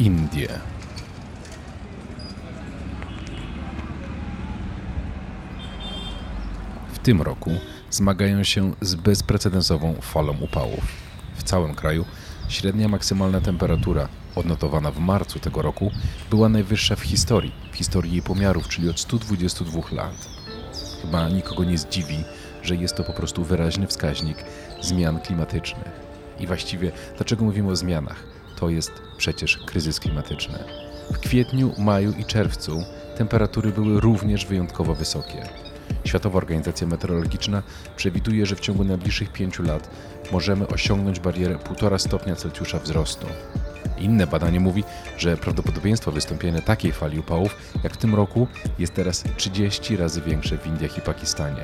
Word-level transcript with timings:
Indie. 0.00 0.48
W 6.92 6.98
tym 6.98 7.22
roku 7.22 7.50
zmagają 7.90 8.44
się 8.44 8.72
z 8.80 8.94
bezprecedensową 8.94 9.94
falą 10.00 10.36
upałów. 10.40 10.84
W 11.36 11.42
całym 11.42 11.74
kraju 11.74 12.04
średnia 12.48 12.88
maksymalna 12.88 13.40
temperatura 13.40 14.08
odnotowana 14.34 14.90
w 14.90 14.98
marcu 14.98 15.38
tego 15.38 15.62
roku 15.62 15.90
była 16.30 16.48
najwyższa 16.48 16.96
w 16.96 17.00
historii, 17.00 17.52
w 17.72 17.76
historii 17.76 18.12
jej 18.12 18.22
pomiarów, 18.22 18.68
czyli 18.68 18.90
od 18.90 19.00
122 19.00 19.80
lat. 19.92 20.28
Chyba 21.02 21.28
nikogo 21.28 21.64
nie 21.64 21.78
zdziwi, 21.78 22.24
że 22.62 22.76
jest 22.76 22.96
to 22.96 23.04
po 23.04 23.12
prostu 23.12 23.44
wyraźny 23.44 23.86
wskaźnik 23.86 24.44
zmian 24.82 25.20
klimatycznych. 25.20 25.90
I 26.38 26.46
właściwie, 26.46 26.92
dlaczego 27.16 27.44
mówimy 27.44 27.70
o 27.70 27.76
zmianach? 27.76 28.29
To 28.60 28.68
jest 28.68 28.92
przecież 29.16 29.56
kryzys 29.56 30.00
klimatyczny. 30.00 30.58
W 31.12 31.18
kwietniu, 31.18 31.72
maju 31.78 32.12
i 32.18 32.24
czerwcu 32.24 32.84
temperatury 33.16 33.72
były 33.72 34.00
również 34.00 34.46
wyjątkowo 34.46 34.94
wysokie. 34.94 35.48
Światowa 36.04 36.38
Organizacja 36.38 36.86
Meteorologiczna 36.86 37.62
przewiduje, 37.96 38.46
że 38.46 38.56
w 38.56 38.60
ciągu 38.60 38.84
najbliższych 38.84 39.32
pięciu 39.32 39.62
lat 39.62 39.90
możemy 40.32 40.68
osiągnąć 40.68 41.20
barierę 41.20 41.56
1,5 41.56 41.98
stopnia 41.98 42.36
Celsjusza 42.36 42.78
wzrostu. 42.78 43.26
Inne 43.98 44.26
badanie 44.26 44.60
mówi, 44.60 44.84
że 45.18 45.36
prawdopodobieństwo 45.36 46.12
wystąpienia 46.12 46.60
takiej 46.60 46.92
fali 46.92 47.18
upałów 47.18 47.56
jak 47.84 47.92
w 47.92 47.96
tym 47.96 48.14
roku 48.14 48.46
jest 48.78 48.94
teraz 48.94 49.24
30 49.36 49.96
razy 49.96 50.20
większe 50.20 50.58
w 50.58 50.66
Indiach 50.66 50.98
i 50.98 51.00
Pakistanie. 51.00 51.62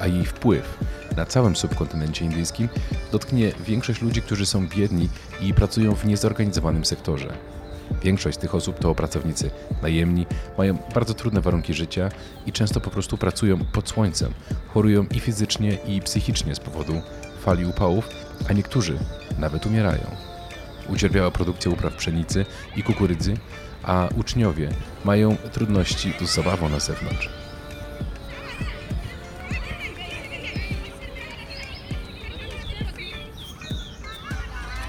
A 0.00 0.06
jej 0.06 0.24
wpływ 0.24 0.78
na 1.16 1.26
całym 1.26 1.56
subkontynencie 1.56 2.24
indyjskim 2.24 2.68
dotknie 3.12 3.52
większość 3.66 4.02
ludzi, 4.02 4.22
którzy 4.22 4.46
są 4.46 4.68
biedni 4.68 5.08
i 5.40 5.54
pracują 5.54 5.94
w 5.94 6.04
niezorganizowanym 6.04 6.84
sektorze. 6.84 7.32
Większość 8.02 8.38
tych 8.38 8.54
osób 8.54 8.78
to 8.78 8.94
pracownicy 8.94 9.50
najemni, 9.82 10.26
mają 10.58 10.78
bardzo 10.94 11.14
trudne 11.14 11.40
warunki 11.40 11.74
życia 11.74 12.08
i 12.46 12.52
często 12.52 12.80
po 12.80 12.90
prostu 12.90 13.18
pracują 13.18 13.58
pod 13.58 13.88
słońcem, 13.88 14.34
chorują 14.74 15.04
i 15.04 15.20
fizycznie, 15.20 15.78
i 15.86 16.00
psychicznie 16.00 16.54
z 16.54 16.60
powodu 16.60 17.02
fali 17.40 17.64
upałów, 17.64 18.08
a 18.50 18.52
niektórzy 18.52 18.98
nawet 19.38 19.66
umierają. 19.66 20.16
Ucierpiała 20.88 21.30
produkcja 21.30 21.70
upraw 21.70 21.94
pszenicy 21.94 22.46
i 22.76 22.82
kukurydzy, 22.82 23.34
a 23.82 24.08
uczniowie 24.16 24.68
mają 25.04 25.36
trudności 25.52 26.12
z 26.24 26.34
zabawą 26.34 26.68
na 26.68 26.80
zewnątrz. 26.80 27.45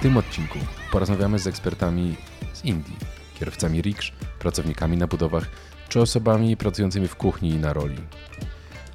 Tym 0.08 0.18
odcinku 0.18 0.60
porozmawiamy 0.92 1.40
z 1.40 1.48
ekspertami 1.48 2.16
z 2.54 2.66
Indii, 2.66 2.96
kierowcami 3.40 3.82
riksz, 3.82 4.14
pracownikami 4.40 4.98
na 4.98 5.08
budowach 5.08 5.46
czy 5.90 6.02
osobami 6.02 6.58
pracującymi 6.58 7.08
w 7.08 7.16
kuchni 7.16 7.50
i 7.50 7.56
na 7.56 7.74
roli. 7.74 7.98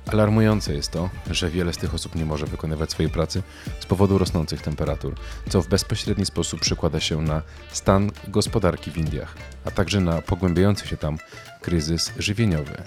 Alarmujące 0.06 0.74
jest 0.74 0.90
to, 0.90 1.10
że 1.30 1.50
wiele 1.50 1.72
z 1.72 1.76
tych 1.76 1.94
osób 1.94 2.14
nie 2.14 2.24
może 2.24 2.46
wykonywać 2.46 2.90
swojej 2.90 3.12
pracy 3.12 3.42
z 3.80 3.86
powodu 3.86 4.18
rosnących 4.18 4.62
temperatur, 4.62 5.14
co 5.48 5.62
w 5.62 5.68
bezpośredni 5.68 6.26
sposób 6.26 6.60
przekłada 6.60 7.00
się 7.00 7.22
na 7.22 7.42
stan 7.72 8.10
gospodarki 8.28 8.90
w 8.90 8.98
Indiach, 8.98 9.34
a 9.64 9.70
także 9.70 10.00
na 10.00 10.22
pogłębiający 10.22 10.88
się 10.88 10.96
tam 10.96 11.18
kryzys 11.60 12.12
żywieniowy. 12.18 12.82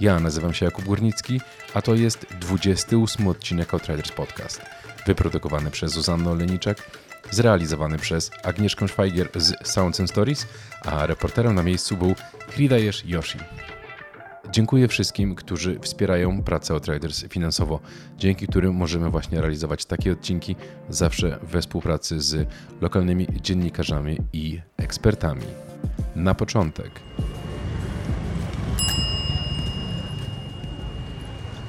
Ja 0.00 0.20
nazywam 0.20 0.54
się 0.54 0.64
Jakub 0.64 0.84
Górnicki, 0.84 1.40
a 1.74 1.82
to 1.82 1.94
jest 1.94 2.26
28 2.40 3.28
odcinek 3.28 3.74
Outriders 3.74 4.12
Podcast, 4.12 4.62
wyprodukowany 5.06 5.70
przez 5.70 5.92
Zuzannę 5.92 6.30
Oleniczak, 6.30 7.03
zrealizowany 7.30 7.98
przez 7.98 8.30
Agnieszkę 8.42 8.88
Schweiger 8.88 9.28
z 9.34 9.68
Sounds 9.68 10.00
and 10.00 10.10
Stories, 10.10 10.46
a 10.84 11.06
reporterem 11.06 11.54
na 11.54 11.62
miejscu 11.62 11.96
był 11.96 12.14
Hridayesz 12.48 13.04
Yoshi. 13.06 13.38
Dziękuję 14.50 14.88
wszystkim, 14.88 15.34
którzy 15.34 15.78
wspierają 15.80 16.42
pracę 16.42 16.74
Outriders 16.74 17.24
finansowo, 17.28 17.80
dzięki 18.18 18.46
którym 18.46 18.74
możemy 18.74 19.10
właśnie 19.10 19.40
realizować 19.40 19.84
takie 19.84 20.12
odcinki 20.12 20.56
zawsze 20.88 21.38
we 21.42 21.60
współpracy 21.60 22.20
z 22.20 22.48
lokalnymi 22.80 23.26
dziennikarzami 23.42 24.18
i 24.32 24.60
ekspertami. 24.76 25.42
Na 26.16 26.34
początek 26.34 26.90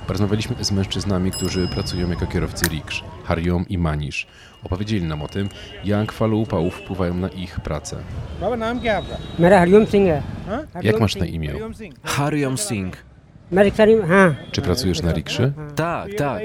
Porozmawialiśmy 0.08 0.64
z 0.64 0.72
mężczyznami, 0.72 1.32
którzy 1.32 1.68
pracują 1.68 2.10
jako 2.10 2.28
kierowcy 2.28 2.66
riksz, 2.70 3.04
Hariom 3.26 3.66
i 3.70 3.78
Manish. 3.78 4.28
Opowiedzieli 4.64 5.04
nam 5.06 5.22
o 5.22 5.28
tym, 5.28 5.50
jak 5.84 6.12
fale 6.12 6.36
upałów 6.36 6.76
wpływają 6.76 7.14
na 7.14 7.30
ich 7.30 7.60
pracę. 7.60 7.98
Jak 10.84 11.00
masz 11.00 11.16
na 11.16 11.26
imię? 11.26 11.54
Hariom 12.04 12.58
Singh. 12.58 12.98
Czy 14.52 14.62
pracujesz 14.62 15.02
na 15.02 15.12
rikszy? 15.14 15.54
Tak, 15.76 16.10
tak. 16.18 16.42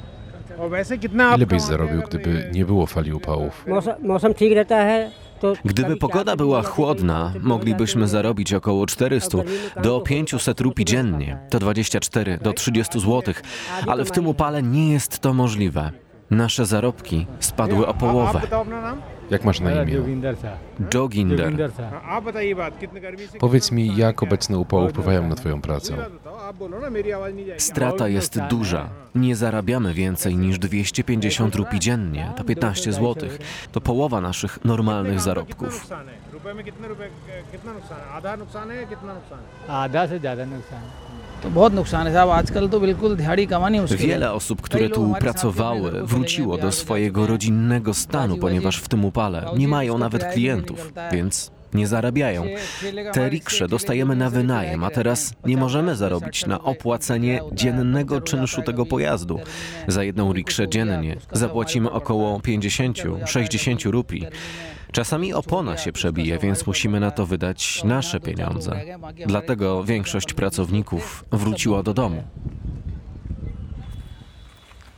और 0.59 0.69
वैसे 0.69 0.97
कितना 0.97 1.23
आप 1.31 1.37
Ile 1.37 1.45
byś 1.45 1.61
कमाते 1.61 1.71
zarobił, 1.73 1.99
अगर 2.01 2.09
gdyby 2.09 2.29
ये- 2.29 2.51
nie 2.55 2.65
było 2.65 2.85
fali 2.85 3.11
upałów? 3.13 3.53
मौसम 3.69 3.93
मौसम 4.07 4.33
ठीक 4.33 4.53
रहता 4.53 4.77
है 4.91 5.11
तो 5.41 5.53
Gdyby 5.65 5.93
कभी 5.95 5.99
pogoda 5.99 6.25
चार 6.25 6.37
była 6.37 6.59
बजे 6.61 6.69
chłodna, 6.71 7.33
से 7.33 7.39
moglibyśmy 7.39 8.01
जाते 8.01 8.17
हैं। 8.17 8.23
zarobić 8.23 8.53
około 8.53 8.85
400 8.85 9.37
do 9.83 9.99
500 10.01 10.61
rupii 10.61 10.85
dziennie, 10.85 11.37
to 11.49 11.59
24 11.59 12.37
do 12.37 12.53
30 12.53 12.99
zł, 12.99 13.33
ale 13.87 14.05
w 14.05 14.11
tym 14.11 14.27
upale 14.27 14.63
nie 14.63 14.93
jest 14.93 15.19
to 15.19 15.33
możliwe. 15.33 15.91
Nasze 16.31 16.65
zarobki 16.65 17.27
spadły 17.39 17.85
o 17.87 17.89
आप- 17.89 17.97
połowę. 17.99 18.39
आप 18.39 18.45
बताओ 18.45 18.61
अपना 18.61 18.81
नाम 18.81 19.01
Jak 19.31 19.43
masz 19.45 19.59
na 19.59 19.71
imię? 19.83 19.93
Joginder. 20.93 21.71
हाँ, 21.91 22.01
आप 22.15 22.23
बताइए 22.23 22.53
बात 22.55 22.73
कितने 22.79 22.99
गर्मी 23.01 23.27
से 23.27 23.37
Powiedz 23.39 23.71
mi, 23.71 23.95
jak 23.97 24.23
obecne 24.23 24.57
upały 24.57 24.89
wpływają 24.89 25.27
na 25.27 25.35
Twoją 25.35 25.61
pracę? 25.61 25.93
पूरी 25.93 26.01
बात 26.01 26.11
बताओ 26.11 26.35
आप 26.49 26.55
बोलो 26.55 26.79
ना 26.79 26.89
मेरी 26.89 27.11
आवाज 27.11 27.33
नहीं 27.35 27.45
जाएगी 27.45 27.59
Strata 27.71 28.07
jest 28.07 28.39
duża. 28.49 28.89
Nie 29.15 29.35
zarabiamy 29.35 29.93
więcej 29.93 30.35
niż 30.37 30.59
250 30.59 31.55
rupii 31.55 31.79
dziennie, 31.79 32.31
to 32.37 32.43
15 32.43 32.91
zł. 32.93 33.29
To 33.71 33.81
połowa 33.81 34.21
naszych 34.21 34.65
normalnych 34.65 35.13
कितना 35.19 35.25
zarobków. 35.25 35.73
नुकसान 35.73 36.05
है 36.07 36.15
रुपए 36.33 36.53
में 36.53 36.63
कितने 36.65 36.87
रुपए 36.87 37.07
कितना 37.51 37.71
नुकसान 37.73 37.99
है 37.99 38.07
आधा 38.17 38.35
नुकसान 38.35 38.71
है 38.71 38.75
या 38.77 38.83
कितना 38.93 39.11
नुकसान 39.13 39.39
है 39.39 39.73
आधा 39.83 40.01
से 40.07 40.19
ज़्यादा 40.19 40.43
नुकसान 40.45 40.83
Wiele 43.96 44.32
osób, 44.32 44.62
które 44.62 44.88
tu 44.88 45.14
pracowały, 45.20 46.06
wróciło 46.06 46.58
do 46.58 46.72
swojego 46.72 47.26
rodzinnego 47.26 47.94
stanu, 47.94 48.36
ponieważ 48.36 48.76
w 48.76 48.88
tym 48.88 49.04
upale 49.04 49.50
nie 49.56 49.68
mają 49.68 49.98
nawet 49.98 50.24
klientów, 50.32 50.92
więc 51.12 51.50
nie 51.74 51.86
zarabiają. 51.86 52.44
Te 53.12 53.28
riksze 53.28 53.68
dostajemy 53.68 54.16
na 54.16 54.30
wynajem, 54.30 54.84
a 54.84 54.90
teraz 54.90 55.34
nie 55.44 55.56
możemy 55.56 55.96
zarobić 55.96 56.46
na 56.46 56.62
opłacenie 56.62 57.40
dziennego 57.52 58.20
czynszu 58.20 58.62
tego 58.62 58.86
pojazdu. 58.86 59.40
Za 59.88 60.04
jedną 60.04 60.32
rikszę 60.32 60.68
dziennie 60.68 61.16
zapłacimy 61.32 61.90
około 61.90 62.38
50-60 62.38 63.90
rupii. 63.90 64.26
Czasami 64.92 65.34
opona 65.34 65.76
się 65.76 65.92
przebije, 65.92 66.38
więc 66.38 66.66
musimy 66.66 67.00
na 67.00 67.10
to 67.10 67.26
wydać 67.26 67.84
nasze 67.84 68.20
pieniądze. 68.20 68.80
Dlatego 69.26 69.84
większość 69.84 70.32
pracowników 70.32 71.24
wróciła 71.32 71.82
do 71.82 71.94
domu. 71.94 72.22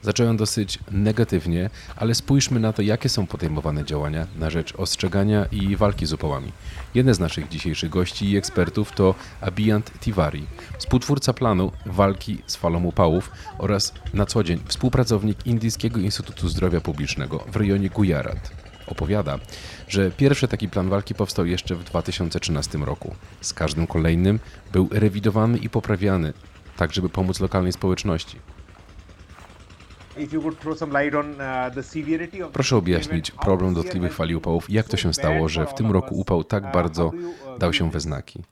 Zacząłem 0.02 0.36
dosyć 0.36 0.78
negatywnie, 0.90 1.70
ale 1.96 2.14
spójrzmy 2.14 2.60
na 2.60 2.72
to, 2.72 2.82
jakie 2.82 3.08
są 3.08 3.26
podejmowane 3.26 3.84
działania 3.84 4.26
na 4.38 4.50
rzecz 4.50 4.74
ostrzegania 4.74 5.46
i 5.52 5.76
walki 5.76 6.06
z 6.06 6.12
upałami. 6.12 6.52
Jeden 6.94 7.14
z 7.14 7.20
naszych 7.20 7.48
dzisiejszych 7.48 7.90
gości 7.90 8.30
i 8.30 8.36
ekspertów 8.36 8.92
to 8.92 9.14
Abiyant 9.40 9.92
Tiwari, 10.00 10.46
współtwórca 10.78 11.32
planu 11.32 11.72
walki 11.86 12.38
z 12.46 12.56
falą 12.56 12.84
upałów 12.84 13.30
oraz 13.58 13.94
na 14.14 14.26
co 14.26 14.44
dzień 14.44 14.60
współpracownik 14.66 15.46
Indyjskiego 15.46 16.00
Instytutu 16.00 16.48
Zdrowia 16.48 16.80
Publicznego 16.80 17.38
w 17.38 17.56
rejonie 17.56 17.90
Gujarat. 17.90 18.57
Opowiada, 18.88 19.38
że 19.88 20.10
pierwszy 20.10 20.48
taki 20.48 20.68
plan 20.68 20.88
walki 20.88 21.14
powstał 21.14 21.46
jeszcze 21.46 21.74
w 21.74 21.84
2013 21.84 22.78
roku. 22.78 23.14
Z 23.40 23.52
każdym 23.52 23.86
kolejnym 23.86 24.40
był 24.72 24.88
rewidowany 24.92 25.58
i 25.58 25.68
poprawiany, 25.68 26.32
tak 26.76 26.92
żeby 26.92 27.08
pomóc 27.08 27.40
lokalnej 27.40 27.72
społeczności. 27.72 28.36
Proszę 32.52 32.76
objaśnić 32.76 33.30
problem 33.30 33.74
dotkliwych 33.74 34.14
fali 34.14 34.34
upałów 34.36 34.70
jak 34.70 34.88
to 34.88 34.96
się 34.96 35.14
stało, 35.14 35.48
że 35.48 35.66
w 35.66 35.74
tym 35.74 35.90
roku 35.92 36.14
upał 36.20 36.44
tak 36.44 36.72
bardzo 36.72 37.12
dał 37.58 37.72
się 37.72 37.90
we 37.90 38.00
znaki. 38.00 38.42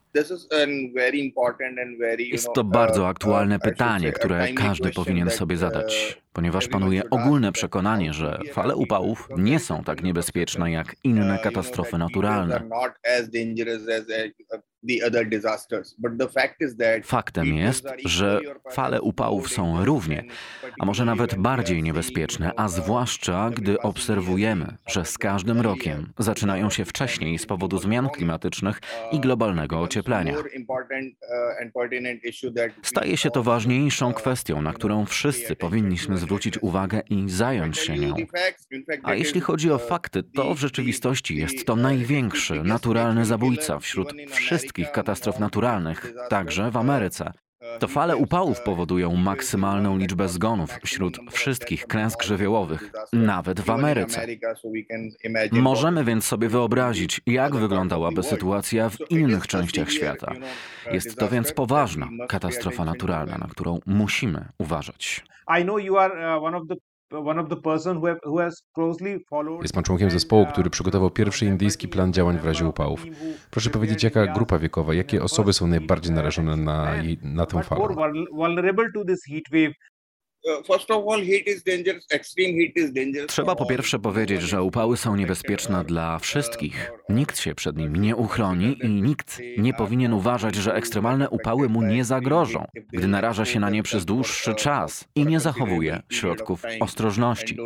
Jest 2.33 2.49
to 2.55 2.65
bardzo 2.65 3.09
aktualne 3.09 3.59
pytanie, 3.59 4.13
które 4.13 4.53
każdy 4.53 4.91
powinien 4.91 5.31
sobie 5.31 5.57
zadać, 5.57 6.23
ponieważ 6.33 6.69
panuje 6.69 7.11
ogólne 7.11 7.53
przekonanie, 7.53 8.13
że 8.13 8.41
fale 8.53 8.77
upałów 8.77 9.29
nie 9.37 9.59
są 9.59 9.85
tak 9.85 10.03
niebezpieczne 10.03 10.71
jak 10.71 10.97
inne 11.05 11.39
katastrofy 11.43 11.99
naturalne. 11.99 12.61
Faktem 17.05 17.47
jest, 17.47 17.87
że 18.05 18.41
fale 18.73 19.03
upałów 19.03 19.49
są 19.53 19.85
równie, 19.85 20.25
a 20.81 20.85
może 20.87 21.05
nawet 21.05 21.35
bardziej 21.35 21.83
niebezpieczne, 21.83 22.53
a 22.57 22.69
zwłaszcza 22.69 23.51
gdy 23.51 23.81
obserwujemy, 23.81 24.77
że 24.87 25.05
z 25.05 25.19
każdym 25.19 25.61
rokiem 25.61 26.13
zaczynają 26.19 26.71
się 26.71 26.85
wcześniej 26.85 27.39
z 27.39 27.47
powodu 27.47 27.79
zmian 27.79 28.09
klimatycznych 28.09 28.81
i 29.13 29.21
globalnego 29.21 29.81
ocieplenia. 29.81 30.35
Staje 32.83 33.17
się 33.17 33.31
to 33.31 33.43
ważniejszą 33.43 34.13
kwestią, 34.13 34.63
na 34.63 34.73
którą 34.73 35.07
wszyscy 35.07 35.57
powinniśmy 35.57 36.19
zwrócić 36.19 36.59
uwagę 36.63 37.01
i 37.11 37.31
zająć 37.31 37.79
się 37.79 37.99
nią. 37.99 38.15
A 39.03 39.15
jeśli 39.15 39.41
chodzi 39.41 39.71
o 39.71 39.79
fakty, 39.79 40.23
to 40.23 40.55
w 40.55 40.59
rzeczywistości 40.59 41.37
jest 41.37 41.67
to 41.67 41.77
największy 41.77 42.63
naturalny 42.63 43.25
zabójca 43.25 43.79
wśród 43.79 44.13
wszystkich 44.31 44.76
katastrof 44.85 45.39
naturalnych, 45.39 46.13
także 46.29 46.71
w 46.71 46.77
Ameryce. 46.77 47.33
To 47.79 47.89
fale 47.89 48.17
upałów 48.17 48.61
powodują 48.61 49.17
maksymalną 49.17 49.99
liczbę 49.99 50.29
zgonów 50.29 50.71
wśród 50.85 51.19
wszystkich 51.31 51.87
klęsk 51.87 52.23
żywiołowych, 52.23 52.93
nawet 53.13 53.61
w 53.61 53.71
Ameryce. 53.71 54.27
Możemy 55.53 56.05
więc 56.05 56.25
sobie 56.25 56.49
wyobrazić, 56.49 57.21
jak 57.27 57.57
wyglądałaby 57.57 58.23
sytuacja 58.23 58.91
w 58.91 59.11
innych 59.11 59.47
częściach 59.47 59.91
świata. 59.91 60.33
Jest 60.93 61.19
to 61.19 61.29
więc 61.29 61.53
poważna 61.53 62.09
katastrofa 62.29 62.85
naturalna, 62.85 63.39
na 63.39 63.47
którą 63.47 63.79
musimy 63.87 64.49
uważać. 64.59 65.25
Uh, 67.13 67.37
Jest 69.63 69.75
pan 69.75 69.85
członkiem 69.85 70.11
zespołu, 70.11 70.47
który 70.47 70.71
przygotował 70.71 71.11
pierwszy 71.11 71.47
indyjski 71.47 71.89
plan 71.89 72.13
działań 72.13 72.39
w 72.39 72.47
razie 72.47 72.67
upałów. 72.67 73.05
Proszę 73.51 73.71
powiedzieć, 73.71 74.03
jaka 74.03 74.27
grupa 74.27 74.59
wiekowa, 74.59 74.95
jakie 74.95 75.23
osoby 75.23 75.53
są 75.53 75.67
najbardziej 75.67 76.13
narażone 76.13 76.57
na, 76.57 76.95
na 77.23 77.47
tę 77.47 77.63
falę? 77.63 77.81
Trzeba 83.27 83.57
po 83.57 83.67
pierwsze 83.67 83.99
powiedzieć, 83.99 84.43
że 84.43 84.63
upały 84.63 84.97
są 84.97 85.17
niebezpieczne 85.17 85.85
dla 85.85 86.19
wszystkich. 86.19 86.93
Nikt 87.09 87.39
się 87.39 87.55
przed 87.55 87.77
nimi 87.77 88.01
nie 88.01 88.17
uchroni 88.17 88.77
i 88.83 88.89
nikt 88.89 89.41
nie 89.59 89.75
powinien 89.75 90.13
uważać, 90.13 90.55
że 90.55 90.75
ekstremalne 90.75 91.31
upały 91.31 91.69
mu 91.69 91.83
nie 91.83 92.05
zagrożą, 92.05 92.65
gdy 92.93 93.09
naraża 93.09 93.45
się 93.45 93.61
na 93.61 93.71
nie 93.71 93.83
przez 93.83 94.05
dłuższy 94.05 94.55
czas 94.55 95.05
i 95.15 95.27
nie 95.27 95.41
zachowuje 95.41 96.03
środków 96.13 96.63
ostrożności. 96.81 97.57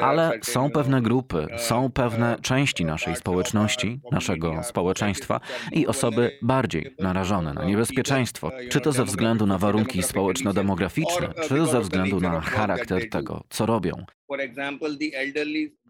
Ale 0.00 0.38
są 0.42 0.70
pewne 0.70 1.02
grupy, 1.02 1.46
są 1.56 1.90
pewne 1.92 2.36
części 2.42 2.84
naszej 2.84 3.16
społeczności, 3.16 4.00
naszego 4.12 4.62
społeczeństwa 4.62 5.40
i 5.72 5.86
osoby 5.86 6.38
bardziej 6.42 6.94
narażone 6.98 7.54
na 7.54 7.64
niebezpieczeństwo, 7.64 8.50
czy 8.70 8.80
to 8.80 8.92
ze 8.92 9.04
względu 9.04 9.46
na 9.46 9.58
warunki 9.58 10.02
społeczno-demograficzne, 10.14 11.28
czy 11.48 11.66
ze 11.66 11.80
względu 11.80 12.20
na 12.20 12.40
charakter 12.40 13.10
tego, 13.10 13.44
co 13.48 13.66
robią. 13.66 14.04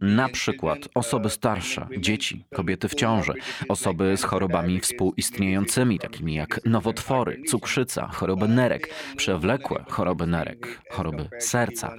Na 0.00 0.28
przykład 0.28 0.78
osoby 0.94 1.30
starsze, 1.30 1.86
dzieci, 1.98 2.44
kobiety 2.54 2.88
w 2.88 2.94
ciąży, 2.94 3.32
osoby 3.68 4.16
z 4.16 4.24
chorobami 4.24 4.80
współistniejącymi, 4.80 5.98
takimi 5.98 6.34
jak 6.34 6.60
nowotwory, 6.64 7.42
cukrzyca, 7.46 8.06
choroby 8.06 8.48
nerek, 8.48 8.88
przewlekłe 9.16 9.84
choroby 9.88 10.26
nerek, 10.26 10.80
choroby 10.90 11.28
serca. 11.38 11.96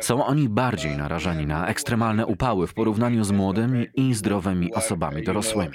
Są 0.00 0.26
oni 0.26 0.48
bardziej 0.48 0.96
narażeni 0.96 1.46
na 1.46 1.68
ekstremalne 1.68 2.26
upały 2.26 2.66
w 2.66 2.74
porównaniu 2.74 3.24
z 3.24 3.30
młodymi 3.30 3.86
i 3.94 4.14
zdrowymi 4.14 4.74
osobami 4.74 5.22
dorosłymi. 5.22 5.72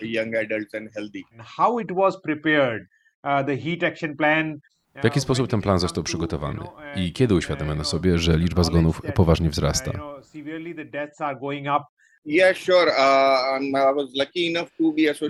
Uh, 4.96 5.02
W 5.02 5.04
jaki 5.04 5.20
sposób 5.20 5.48
ten 5.48 5.62
plan 5.62 5.80
został 5.80 6.04
przygotowany? 6.04 6.60
I 6.96 7.14
kiedy 7.14 7.36
uświadamiono 7.36 7.84
sobie, 7.84 8.18
że 8.18 8.38
liczba 8.38 8.64
zgonów 8.64 9.02
poważnie 9.16 9.50
wzrasta? 9.50 9.92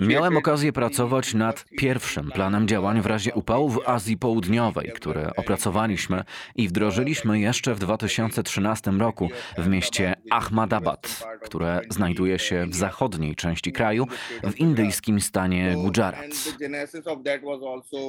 Miałem 0.00 0.36
okazję 0.36 0.72
pracować 0.72 1.34
nad 1.34 1.64
pierwszym 1.78 2.30
planem 2.30 2.68
działań 2.68 3.02
w 3.02 3.06
razie 3.06 3.34
upału 3.34 3.68
w 3.68 3.88
Azji 3.88 4.16
Południowej, 4.16 4.92
które 4.94 5.30
opracowaliśmy 5.36 6.24
i 6.56 6.68
wdrożyliśmy 6.68 7.40
jeszcze 7.40 7.74
w 7.74 7.78
2013 7.78 8.90
roku 8.90 9.28
w 9.58 9.68
mieście 9.68 10.14
Ahmadabad, 10.30 11.24
które 11.44 11.80
znajduje 11.90 12.38
się 12.38 12.66
w 12.66 12.74
zachodniej 12.74 13.36
części 13.36 13.72
kraju, 13.72 14.06
w 14.42 14.60
indyjskim 14.60 15.20
stanie 15.20 15.74
Gujarat. 15.76 16.26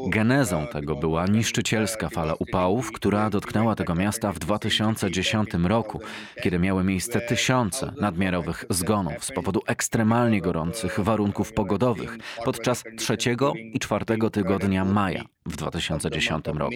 Genezą 0.10 0.68
tego 0.68 0.96
była 0.96 1.26
niszczycielska 1.26 2.10
fala 2.10 2.34
upałów, 2.40 2.92
która 2.92 3.30
dotknęła 3.30 3.76
tego 3.76 3.96
miasta 3.96 4.32
w 4.32 4.40
2010 4.40 5.50
roku, 5.64 6.00
kiedy 6.44 6.60
miały 6.60 6.84
miejsce 6.84 7.22
tysiące 7.22 7.94
nadmiarowych 8.02 8.66
zgonów 8.70 9.26
z 9.26 9.32
powodu 9.32 9.62
ekstremalnie 9.68 10.42
gorących 10.42 11.00
warunków 11.00 11.54
pogodowych 11.54 12.18
podczas 12.46 12.84
trzeciego 12.98 13.54
i 13.74 13.80
czwartego 13.80 14.30
tygodnia 14.30 14.86
maja 14.86 15.24
w 15.46 15.56
2010 15.56 16.46
roku. 16.48 16.76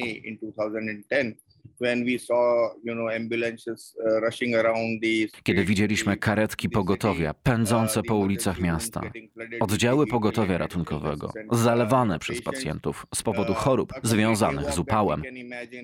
Kiedy 5.43 5.65
widzieliśmy 5.65 6.17
karetki 6.17 6.69
pogotowia 6.69 7.33
pędzące 7.33 8.03
po 8.03 8.15
ulicach 8.15 8.59
miasta, 8.59 9.01
oddziały 9.59 10.07
pogotowia 10.07 10.57
ratunkowego 10.57 11.31
zalewane 11.51 12.19
przez 12.19 12.41
pacjentów 12.41 13.05
z 13.15 13.23
powodu 13.23 13.53
chorób 13.53 13.93
związanych 14.03 14.71
z 14.71 14.79
upałem, 14.79 15.23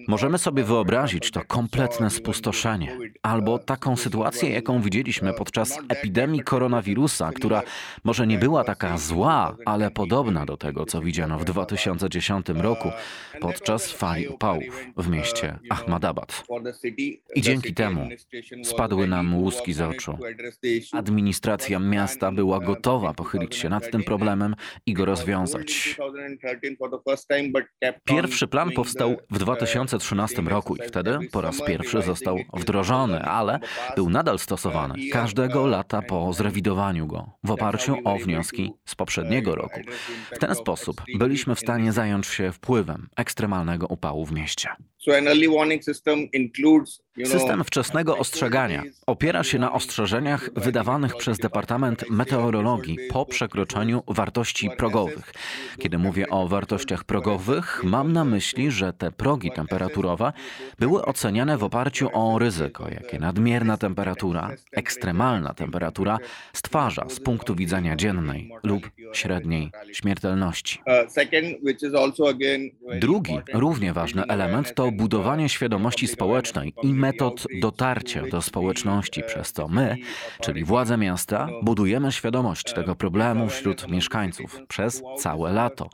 możemy 0.07 0.37
sobie 0.37 0.63
wyobrazić 0.63 1.31
to 1.31 1.41
kompletne 1.47 2.09
spustoszenie 2.09 2.97
albo 3.23 3.59
taką 3.59 3.95
sytuację, 3.95 4.49
jaką 4.49 4.81
widzieliśmy 4.81 5.33
podczas 5.33 5.77
epidemii 5.89 6.43
koronawirusa, 6.43 7.31
która 7.31 7.61
może 8.03 8.27
nie 8.27 8.37
była 8.37 8.63
taka 8.63 8.97
zła, 8.97 9.57
ale 9.65 9.91
podobna 9.91 10.45
do 10.45 10.57
tego, 10.57 10.85
co 10.85 11.01
widziano 11.01 11.39
w 11.39 11.45
2010 11.45 12.47
roku 12.49 12.91
podczas 13.41 13.91
fali 13.91 14.27
upałów 14.27 14.85
w 14.97 15.09
mieście 15.09 15.59
Ahmadabad. 15.69 16.43
I 17.35 17.41
dzięki 17.41 17.73
temu 17.73 18.09
spadły 18.63 19.07
nam 19.07 19.35
łuski 19.35 19.73
z 19.73 19.81
oczu. 19.81 20.17
Administracja 20.91 21.79
miasta 21.79 22.31
była 22.31 22.59
gotowa 22.59 23.13
pochylić 23.13 23.55
się 23.55 23.69
nad 23.69 23.91
tym 23.91 24.03
problemem 24.03 24.55
i 24.85 24.93
go 24.93 25.05
rozwiązać. 25.05 25.95
Pierwszy 28.03 28.47
plan 28.47 28.71
powstał 28.71 29.15
w 29.31 29.39
2013 29.39 30.41
roku 30.41 30.75
i 30.75 30.87
wtedy 30.87 31.19
po 31.31 31.41
raz 31.41 31.61
pierwszy 31.61 32.01
został 32.01 32.37
wdrożony, 32.53 33.21
ale 33.21 33.59
był 33.95 34.09
nadal 34.09 34.39
stosowany 34.39 35.09
każdego 35.11 35.67
lata 35.67 36.01
po 36.01 36.33
zrewidowaniu 36.33 37.07
go 37.07 37.29
w 37.43 37.51
oparciu 37.51 37.97
o 38.03 38.17
wnioski 38.17 38.73
z 38.85 38.95
poprzedniego 38.95 39.55
roku. 39.55 39.79
W 40.35 40.39
ten 40.39 40.55
sposób 40.55 41.01
byliśmy 41.17 41.55
w 41.55 41.59
stanie 41.59 41.91
zająć 41.91 42.27
się 42.27 42.51
wpływem 42.51 43.09
ekstremalnego 43.15 43.87
upału 43.87 44.25
w 44.25 44.31
mieście. 44.31 44.69
So 45.05 45.11
an 45.11 45.27
early 45.27 45.47
warning 45.47 45.83
system 45.83 46.27
includes 46.33 46.99
wczesnego 47.65 48.17
ostrzegania 48.17 48.83
opiera 49.05 49.43
się 49.43 49.59
na 49.59 49.71
ostrzeżeniach 49.71 50.49
wydawanych 50.55 51.15
przez 51.15 51.37
Departament 51.37 52.09
Meteorologii 52.09 52.97
po 53.09 53.25
przekroczeniu 53.25 54.03
wartości 54.07 54.69
progowych. 54.77 55.33
Kiedy 55.79 55.97
mówię 55.97 56.29
o 56.29 56.47
wartościach 56.47 57.03
progowych, 57.03 57.81
mam 57.83 58.13
na 58.13 58.25
myśli, 58.25 58.71
że 58.71 58.93
te 58.93 59.11
progi 59.11 59.51
temperaturowe 59.51 60.33
były 60.79 61.05
oceniane 61.05 61.57
w 61.57 61.63
oparciu 61.63 62.09
o 62.13 62.39
ryzyko, 62.39 62.89
jakie 62.89 63.19
nadmierna 63.19 63.77
temperatura, 63.77 64.51
ekstremalna 64.71 65.53
temperatura 65.53 66.17
stwarza 66.53 67.09
z 67.09 67.19
punktu 67.19 67.55
widzenia 67.55 67.95
dziennej 67.95 68.51
lub 68.63 68.91
średniej 69.13 69.71
śmiertelności. 69.91 70.81
Drugi, 72.99 73.39
równie 73.53 73.93
ważny 73.93 74.23
element 74.23 74.73
to 74.75 74.91
budowanie 74.91 75.49
świadomości 75.49 76.07
społecznej 76.07 76.73
i 76.83 77.04
metod 77.05 77.45
dotarcia 77.61 78.21
do 78.31 78.41
społeczności, 78.41 79.23
przez 79.23 79.53
co 79.53 79.67
my, 79.67 79.97
czyli 80.41 80.63
władze 80.63 80.97
miasta, 80.97 81.47
budujemy 81.61 82.11
świadomość 82.11 82.73
tego 82.73 82.95
problemu 82.95 83.49
wśród 83.49 83.87
mieszkańców 83.87 84.59
przez 84.67 85.03
całe 85.17 85.53
lato. 85.53 85.89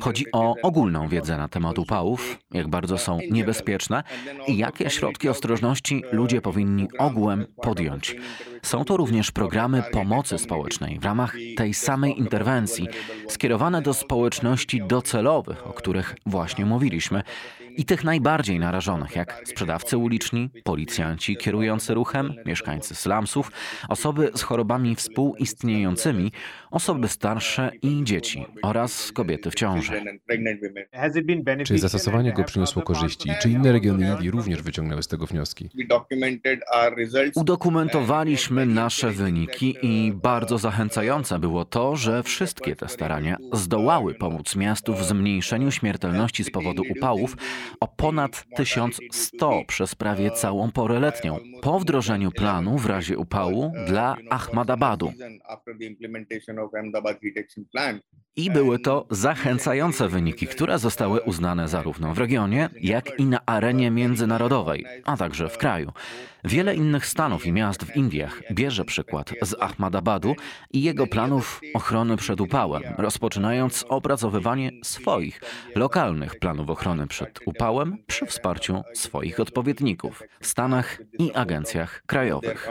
Chodzi 0.00 0.24
o 0.32 0.54
ogólną 0.62 1.08
wiedzę 1.08 1.36
na 1.36 1.48
temat 1.48 1.78
upałów, 1.78 2.38
jak 2.52 2.68
bardzo 2.68 2.98
są 2.98 3.18
niebezpieczne 3.30 4.02
i 4.48 4.56
jakie 4.56 4.90
środki 4.90 5.28
ostrożności 5.28 6.02
ludzie 6.12 6.40
powinni 6.40 6.88
ogółem 6.98 7.46
podjąć. 7.62 8.16
Są 8.62 8.84
to 8.84 8.96
również 8.96 9.30
programy 9.30 9.82
pomocy 9.92 10.38
społecznej 10.38 10.98
w 10.98 11.04
ramach 11.04 11.36
tej 11.56 11.74
samej 11.74 12.18
interwencji, 12.18 12.88
skierowane 13.28 13.82
do 13.82 13.94
społeczności 13.94 14.82
docelowych, 14.86 15.66
o 15.66 15.72
których 15.72 16.16
właśnie 16.26 16.64
mówiliśmy, 16.66 17.22
i 17.78 17.84
tych 17.84 18.04
najbardziej 18.04 18.58
narażonych, 18.58 19.16
jak 19.16 19.42
sprzedawcy 19.44 19.98
uliczni, 19.98 20.50
policjanci 20.64 21.36
kierujący 21.36 21.94
ruchem, 21.94 22.34
mieszkańcy 22.46 22.94
slumsów, 22.94 23.52
osoby 23.88 24.30
z 24.34 24.42
chorobami 24.42 24.94
współistniejącymi, 24.94 26.32
osoby 26.70 27.08
starsze 27.08 27.70
i 27.82 28.04
dzieci 28.04 28.46
oraz 28.62 29.12
kobiety 29.12 29.50
w 29.50 29.54
ciąży. 29.54 30.02
Czy 31.64 31.78
zastosowanie 31.78 32.32
go 32.32 32.44
przyniosło 32.44 32.82
korzyści? 32.82 33.30
Czy 33.42 33.50
inne 33.50 33.72
regiony 33.72 34.08
Indii 34.12 34.30
również 34.30 34.62
wyciągnęły 34.62 35.02
z 35.02 35.08
tego 35.08 35.26
wnioski? 35.26 35.70
Udokumentowaliśmy 37.34 38.66
nasze 38.66 39.10
wyniki 39.10 39.76
i 39.82 40.12
bardzo 40.12 40.58
zachęcające 40.58 41.38
było 41.38 41.64
to, 41.64 41.96
że 41.96 42.22
wszystkie 42.22 42.76
te 42.76 42.88
starania 42.88 43.36
zdołały 43.52 44.14
pomóc 44.14 44.56
miastu 44.56 44.94
w 44.94 45.04
zmniejszeniu 45.04 45.70
śmiertelności 45.70 46.44
z 46.44 46.50
powodu 46.50 46.82
upałów 46.90 47.36
o 47.80 47.88
ponad 47.88 48.44
1100 48.56 49.62
przez 49.68 49.94
prawie 49.94 50.30
całą 50.30 50.72
porę 50.72 51.00
letnią, 51.00 51.38
po 51.62 51.80
wdrożeniu 51.80 52.30
planu 52.30 52.78
w 52.78 52.86
razie 52.86 53.18
upału 53.18 53.72
dla 53.86 54.16
Ahmadabadu. 54.30 55.12
I 58.36 58.50
były 58.50 58.78
to 58.78 59.06
zachęcające 59.10 60.08
wyniki, 60.08 60.46
które 60.46 60.78
zostały 60.78 61.20
uznane 61.20 61.68
zarówno 61.68 62.14
w 62.14 62.18
regionie, 62.18 62.68
jak 62.80 63.20
i 63.20 63.24
na 63.24 63.38
arenie 63.46 63.90
międzynarodowej, 63.90 64.84
a 65.04 65.16
także 65.16 65.48
w 65.48 65.58
kraju. 65.58 65.92
Wiele 66.44 66.74
innych 66.74 67.06
stanów 67.06 67.46
i 67.46 67.52
miast 67.52 67.84
w 67.84 67.96
Indiach 67.96 68.42
bierze 68.52 68.84
przykład 68.84 69.34
z 69.42 69.54
Ahmadabadu 69.60 70.34
i 70.72 70.82
jego 70.82 71.06
planów 71.06 71.60
ochrony 71.74 72.16
przed 72.16 72.40
upałem, 72.40 72.82
rozpoczynając 72.98 73.84
opracowywanie 73.88 74.70
swoich 74.82 75.40
lokalnych 75.74 76.38
planów 76.38 76.70
ochrony 76.70 77.06
przed 77.06 77.38
upałem 77.46 77.98
przy 78.06 78.26
wsparciu 78.26 78.82
swoich 78.94 79.40
odpowiedników 79.40 80.22
w 80.40 80.46
Stanach 80.46 80.98
i 81.18 81.34
agencjach 81.34 82.02
krajowych. 82.06 82.68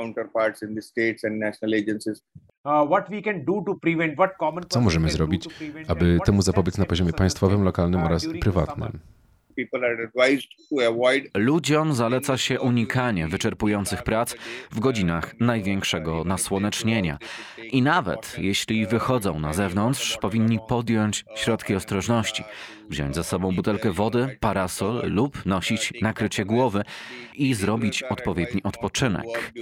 Co 4.69 4.81
możemy 4.81 5.09
zrobić, 5.09 5.47
aby 5.87 6.19
temu 6.25 6.41
zapobiec 6.41 6.77
na 6.77 6.85
poziomie 6.85 7.13
państwowym, 7.13 7.63
lokalnym 7.63 8.03
oraz 8.03 8.27
prywatnym? 8.41 8.99
Ludziom 11.35 11.93
zaleca 11.93 12.37
się 12.37 12.59
unikanie 12.59 13.27
wyczerpujących 13.27 14.03
prac 14.03 14.35
w 14.71 14.79
godzinach 14.79 15.39
największego 15.39 16.23
nasłonecznienia. 16.23 17.17
I 17.71 17.81
nawet 17.81 18.35
jeśli 18.37 18.87
wychodzą 18.87 19.39
na 19.39 19.53
zewnątrz, 19.53 20.17
powinni 20.17 20.59
podjąć 20.67 21.25
środki 21.35 21.75
ostrożności. 21.75 22.43
Wziąć 22.89 23.15
ze 23.15 23.23
sobą 23.23 23.55
butelkę 23.55 23.91
wody, 23.91 24.37
parasol 24.39 25.01
lub 25.11 25.45
nosić 25.45 25.93
nakrycie 26.01 26.45
głowy 26.45 26.83
i 27.33 27.53
zrobić 27.53 28.03
odpowiedni 28.03 28.63
odpoczynek. 28.63 29.53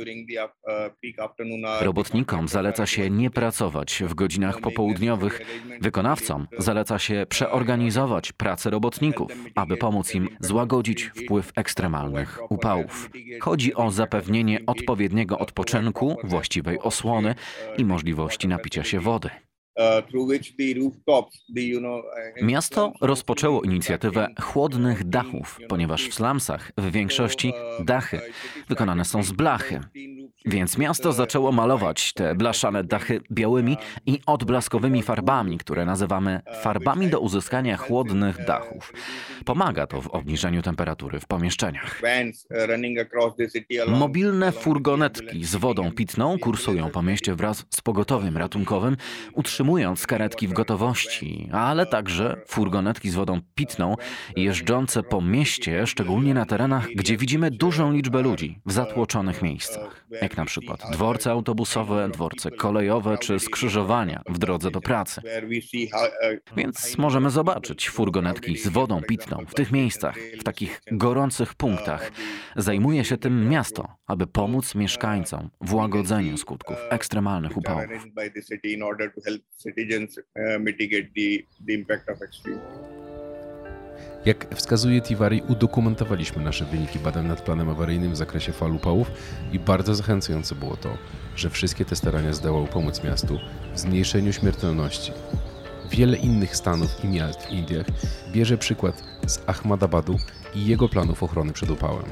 Robotnikom 1.82 2.48
zaleca 2.48 2.86
się 2.86 3.10
nie 3.10 3.30
pracować 3.30 4.04
w 4.08 4.14
godzinach 4.14 4.60
popołudniowych. 4.60 5.42
Wykonawcom 5.82 6.48
zaleca 6.58 7.00
się 7.00 7.26
przeorganizować 7.30 8.32
pracę 8.32 8.70
robotników, 8.70 9.32
aby 9.56 9.78
pomóc 9.86 10.16
im 10.16 10.30
złagodzić 10.40 11.04
wpływ 11.04 11.52
ekstremalnych 11.56 12.52
upałów. 12.52 13.10
Chodzi 13.42 13.74
o 13.74 13.92
zapewnienie 13.92 14.60
odpowiedniego 14.68 15.40
odpoczynku, 15.40 16.18
właściwej 16.24 16.80
osłony 16.80 17.36
i 17.78 17.86
możliwości 17.86 18.48
napicia 18.48 18.84
się 18.84 19.00
wody. 19.00 19.30
Miasto 22.42 22.94
rozpoczęło 23.02 23.62
inicjatywę 23.62 24.28
chłodnych 24.42 25.04
dachów, 25.04 25.60
ponieważ 25.70 26.10
w 26.10 26.14
slumsach 26.14 26.72
w 26.78 26.92
większości 26.92 27.54
dachy 27.80 28.22
wykonane 28.70 29.06
są 29.06 29.24
z 29.24 29.32
blachy. 29.32 29.80
Więc 30.48 30.78
miasto 30.78 31.14
zaczęło 31.14 31.52
malować 31.52 32.14
te 32.14 32.36
blaszane 32.36 32.84
dachy 32.84 33.22
białymi 33.32 33.78
i 34.06 34.20
odblaskowymi 34.26 35.04
farbami, 35.04 35.58
które 35.58 35.86
nazywamy 35.86 36.42
farbami 36.62 37.08
do 37.08 37.20
uzyskania 37.20 37.78
chłodnych 37.78 38.46
dachów. 38.46 38.94
Pomaga 39.46 39.88
to 39.88 40.02
w 40.02 40.08
obniżeniu 40.08 40.62
temperatury 40.62 41.20
w 41.20 41.26
pomieszczeniach. 41.26 42.02
Mobilne 43.88 44.52
furgonetki 44.52 45.44
z 45.46 45.56
wodą 45.56 45.92
pitną 45.92 46.40
kursują 46.40 46.90
po 46.90 47.02
mieście 47.02 47.36
wraz 47.36 47.66
z 47.70 47.82
pogotowiem 47.82 48.38
ratunkowym, 48.38 48.98
utrzymując 49.34 50.08
karetki 50.08 50.48
w 50.48 50.54
gotowości, 50.54 51.50
ale 51.52 51.86
także 51.86 52.42
furgonetki 52.48 53.10
z 53.10 53.16
wodą 53.16 53.40
pitną 53.56 53.96
jeżdżące 54.36 55.04
po 55.04 55.22
mieście, 55.22 55.88
szczególnie 55.88 56.34
na 56.34 56.46
terenach, 56.46 56.88
gdzie 56.96 57.18
widzimy 57.18 57.52
dużą 57.52 57.92
liczbę 57.92 58.22
ludzi 58.22 58.60
w 58.66 58.72
zatłoczonych 58.72 59.42
miejscach, 59.42 60.06
jak 60.22 60.35
na 60.38 60.46
przykład 60.46 60.82
dworce 60.92 61.32
autobusowe, 61.32 62.10
dworce 62.10 62.52
kolejowe 62.52 63.18
czy 63.18 63.40
skrzyżowania 63.40 64.22
w 64.30 64.38
drodze 64.38 64.72
do 64.72 64.82
pracy. 64.82 65.22
Więc 66.58 66.98
możemy 66.98 67.30
zobaczyć 67.30 67.90
furgonetki 67.90 68.58
z 68.58 68.68
wodą 68.68 69.02
pitną 69.02 69.46
w 69.48 69.54
tych 69.54 69.72
miejscach, 69.72 70.16
w 70.40 70.44
takich 70.44 70.82
gorących 70.92 71.54
punktach. 71.54 72.12
Zajmuje 72.56 73.06
się 73.06 73.18
tym 73.18 73.50
miasto, 73.50 73.88
aby 74.08 74.28
pomóc 74.28 74.76
mieszkańcom 74.76 75.50
w 75.62 75.74
łagodzeniu 75.74 76.38
skutków 76.38 76.78
ekstremalnych 76.90 77.58
upałów. 77.58 77.86
Jak 84.26 84.56
wskazuje 84.56 85.02
Tiwari, 85.02 85.42
udokumentowaliśmy 85.48 86.44
nasze 86.44 86.66
wyniki 86.66 87.00
badań 87.00 87.28
nad 87.28 87.42
planem 87.42 87.70
awaryjnym 87.70 88.12
w 88.12 88.18
zakresie 88.18 88.52
fal 88.52 88.76
upałów 88.76 89.12
i 89.52 89.60
bardzo 89.60 89.96
zachęcające 89.96 90.56
było 90.56 90.78
to, 90.78 90.90
że 91.36 91.50
wszystkie 91.50 91.86
te 91.86 91.96
starania 91.96 92.34
zdołały 92.34 92.68
pomóc 92.68 93.04
miastu 93.04 93.40
w 93.74 93.80
zmniejszeniu 93.80 94.34
śmiertelności. 94.34 95.12
Wiele 95.92 96.18
innych 96.18 96.56
stanów 96.56 97.04
i 97.04 97.08
miast 97.08 97.42
w 97.42 97.52
Indiach 97.52 97.86
bierze 98.32 98.58
przykład 98.58 99.04
z 99.28 99.40
Ahmadabadu 99.48 100.18
i 100.56 100.66
jego 100.66 100.90
planów 100.90 101.24
ochrony 101.24 101.54
przed 101.54 101.70
upałem. 101.70 102.06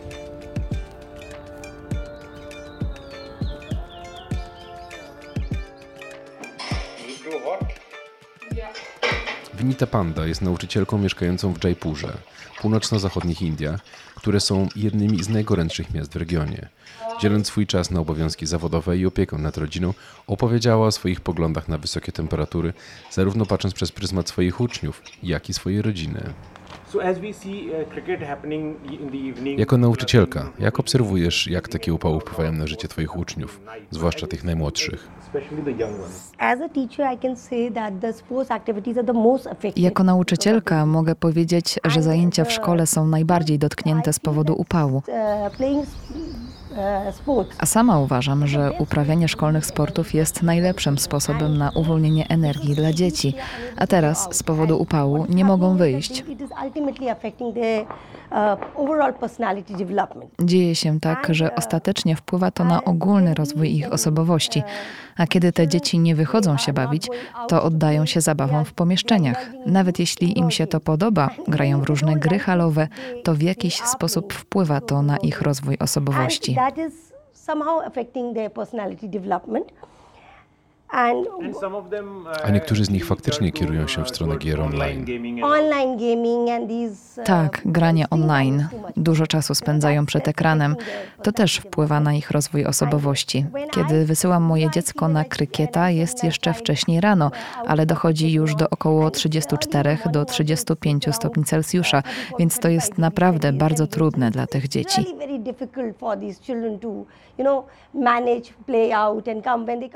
Vinita 9.64 9.88
Panda 9.88 10.28
jest 10.28 10.42
nauczycielką 10.42 10.98
mieszkającą 10.98 11.54
w 11.54 11.64
Jaipurze, 11.64 12.18
północno-zachodnich 12.62 13.42
Indiach, 13.42 13.82
które 14.16 14.40
są 14.40 14.68
jednymi 14.76 15.24
z 15.24 15.30
najgorętszych 15.30 15.94
miast 15.94 16.14
w 16.14 16.16
regionie. 16.16 16.70
Dzieląc 17.22 17.48
swój 17.48 17.68
czas 17.68 17.92
na 17.92 18.00
obowiązki 18.00 18.46
zawodowe 18.46 18.98
i 18.98 19.06
opiekę 19.06 19.38
nad 19.38 19.58
rodziną, 19.58 19.94
opowiedziała 20.28 20.88
o 20.88 20.92
swoich 20.92 21.22
poglądach 21.22 21.68
na 21.68 21.78
wysokie 21.78 22.12
temperatury, 22.12 22.74
zarówno 23.12 23.46
patrząc 23.46 23.74
przez 23.74 23.92
pryzmat 23.92 24.30
swoich 24.30 24.62
uczniów, 24.62 25.02
jak 25.24 25.50
i 25.50 25.54
swojej 25.54 25.82
rodziny. 25.82 26.34
Jako 29.58 29.78
nauczycielka, 29.78 30.52
jak 30.60 30.80
obserwujesz, 30.80 31.48
jak 31.48 31.68
takie 31.68 31.94
upały 31.94 32.20
wpływają 32.20 32.52
na 32.52 32.68
życie 32.68 32.88
Twoich 32.88 33.18
uczniów, 33.18 33.62
zwłaszcza 33.92 34.28
tych 34.28 34.44
najmłodszych? 34.44 35.08
Jako 39.76 40.04
nauczycielka 40.04 40.86
mogę 40.86 41.16
powiedzieć, 41.16 41.80
że 41.86 42.02
zajęcia 42.02 42.46
w 42.46 42.52
szkole 42.52 42.88
są 42.88 43.08
najbardziej 43.08 43.60
dotknięte 43.60 44.14
z 44.14 44.20
powodu 44.20 44.54
upału. 44.54 45.02
A 47.58 47.66
sama 47.66 48.00
uważam, 48.00 48.48
że 48.48 48.72
uprawianie 48.80 49.28
szkolnych 49.28 49.66
sportów 49.66 50.14
jest 50.14 50.44
najlepszym 50.44 50.98
sposobem 50.98 51.58
na 51.58 51.72
uwolnienie 51.76 52.28
energii 52.30 52.76
dla 52.76 52.94
dzieci, 52.94 53.34
a 53.78 53.88
teraz 53.88 54.28
z 54.32 54.44
powodu 54.44 54.82
upału 54.82 55.26
nie 55.30 55.46
mogą 55.46 55.78
wyjść. 55.78 56.24
Dzieje 60.42 60.76
się 60.76 61.00
tak, 61.00 61.28
że 61.30 61.56
ostatecznie 61.56 62.16
wpływa 62.16 62.52
to 62.52 62.64
na 62.64 62.84
ogólny 62.84 63.34
rozwój 63.34 63.76
ich 63.76 63.94
osobowości, 63.94 64.64
a 65.18 65.28
kiedy 65.28 65.52
te 65.52 65.68
dzieci 65.68 66.00
nie 66.00 66.16
wychodzą 66.16 66.58
się 66.58 66.74
bawić, 66.74 67.08
to 67.48 67.64
oddają 67.64 68.06
się 68.06 68.22
zabawom 68.22 68.66
w 68.66 68.74
pomieszczeniach. 68.74 69.50
Nawet 69.66 70.00
jeśli 70.00 70.40
im 70.40 70.52
się 70.52 70.68
to 70.68 70.80
podoba, 70.80 71.30
grają 71.48 71.82
w 71.82 71.84
różne 71.84 72.16
gry 72.16 72.40
halowe, 72.40 72.88
to 73.24 73.34
w 73.34 73.42
jakiś 73.42 73.82
sposób 73.82 74.34
wpływa 74.34 74.82
to 74.82 75.02
na 75.02 75.18
ich 75.18 75.42
rozwój 75.42 75.78
osobowości. 75.80 76.56
And 76.64 76.78
And 76.78 77.12
some 77.34 77.62
of 77.62 77.92
them, 77.92 77.92
uh, 77.92 77.94
A 82.44 82.50
niektórzy 82.50 82.86
z 82.86 82.90
nich 82.90 83.06
faktycznie 83.06 83.52
turn 83.52 83.54
to, 83.54 83.60
kierują 83.60 83.88
się 83.88 84.02
w 84.02 84.04
uh, 84.04 84.10
stronę 84.10 84.38
gier 84.38 84.62
online. 84.62 85.06
uh, 87.18 87.26
Tak, 87.26 87.62
granie 87.66 88.10
online. 88.10 88.68
Dużo 88.98 89.28
czasu 89.28 89.56
spędzają 89.56 90.06
przed 90.06 90.28
ekranem. 90.28 90.76
To 91.24 91.32
też 91.32 91.58
wpływa 91.58 92.00
na 92.00 92.14
ich 92.14 92.32
rozwój 92.32 92.66
osobowości. 92.66 93.46
Kiedy 93.72 94.06
wysyłam 94.06 94.44
moje 94.44 94.72
dziecko 94.72 95.08
na 95.08 95.26
krykieta, 95.26 95.90
jest 95.90 96.24
jeszcze 96.24 96.54
wcześniej 96.54 97.02
rano, 97.02 97.32
ale 97.68 97.86
dochodzi 97.86 98.34
już 98.34 98.56
do 98.56 98.70
około 98.70 99.12
34 99.12 99.98
do 100.12 100.26
35 100.26 101.06
stopni 101.12 101.44
Celsjusza, 101.44 102.04
więc 102.40 102.60
to 102.60 102.70
jest 102.70 102.98
naprawdę 102.98 103.54
bardzo 103.54 103.88
trudne 103.88 104.32
dla 104.32 104.48
tych 104.48 104.68
dzieci. 104.68 105.06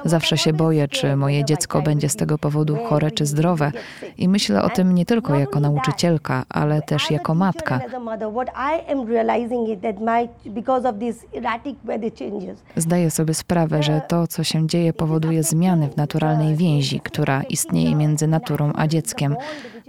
Zawsze 0.06 0.38
się 0.38 0.54
boję, 0.54 0.87
czy 0.88 1.16
moje 1.16 1.46
dziecko 1.46 1.82
będzie 1.82 2.10
z 2.10 2.16
tego 2.16 2.38
powodu 2.38 2.76
chore 2.76 3.12
czy 3.12 3.26
zdrowe. 3.26 3.72
I 4.18 4.30
myślę 4.30 4.64
o 4.64 4.70
tym 4.70 4.96
nie 4.96 5.06
tylko 5.06 5.36
jako 5.36 5.60
nauczycielka, 5.60 6.46
ale 6.50 6.82
też 6.82 7.12
jako 7.12 7.36
matka. 7.36 7.80
Zdaję 12.76 13.12
sobie 13.12 13.34
sprawę, 13.34 13.84
że 13.84 14.02
to, 14.08 14.28
co 14.28 14.44
się 14.44 14.68
dzieje, 14.68 14.94
powoduje 14.94 15.44
zmiany 15.44 15.90
w 15.90 15.98
naturalnej 15.98 16.56
więzi, 16.56 17.00
która 17.00 17.44
istnieje 17.44 17.96
między 17.96 18.28
naturą 18.28 18.72
a 18.76 18.88
dzieckiem. 18.88 19.36